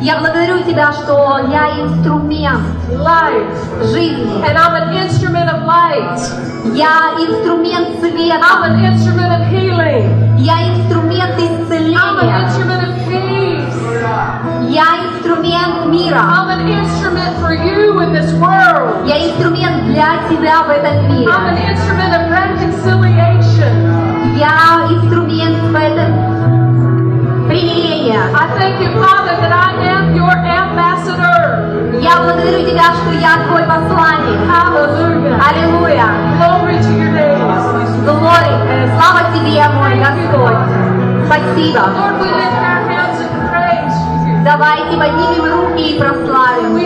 [0.01, 3.58] Я благодарю Тебя, что я инструмент life,
[3.92, 4.38] жизни.
[4.46, 6.20] and I'm an instrument of light.
[6.76, 8.64] Я инструмент I'm света.
[8.66, 10.38] an instrument of healing.
[10.38, 12.46] Я инструмент I'm an исцеления.
[12.46, 13.80] instrument of peace.
[14.70, 16.20] Я инструмент мира.
[16.20, 19.08] I'm an instrument for you in this world.
[19.08, 21.32] Я инструмент для Тебя в этом мире.
[21.32, 23.74] I'm an instrument of reconciliation.
[24.38, 26.33] Я инструмент в этом
[27.47, 28.21] примирения.
[28.35, 32.01] I thank you, Father, that I am your ambassador.
[32.01, 34.39] Я благодарю Тебя, что я Твой посланник.
[34.49, 35.41] Hallelujah.
[35.41, 36.07] Аллилуйя.
[36.39, 37.45] Glory to your name.
[38.05, 40.59] Глория, э, слава Тебе, мой Господь.
[41.27, 41.81] Спасибо.
[41.97, 44.45] Lord, we lift our hands in praise.
[44.45, 46.77] Давайте поднимем руки и прославим